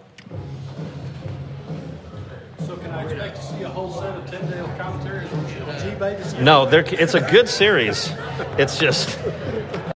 So, 2.65 2.75
can 2.77 2.89
I 2.89 3.03
expect 3.03 3.35
to 3.35 3.41
see 3.43 3.61
a 3.61 3.69
whole 3.69 3.91
set 3.91 4.15
of 4.15 4.29
Tyndale 4.29 4.67
commentaries 4.75 5.31
on 5.31 5.47
G 5.47 6.43
No, 6.43 6.67
it's 6.67 7.13
a 7.13 7.21
good 7.21 7.47
series. 7.47 8.11
It's 8.57 8.79
just. 8.79 9.19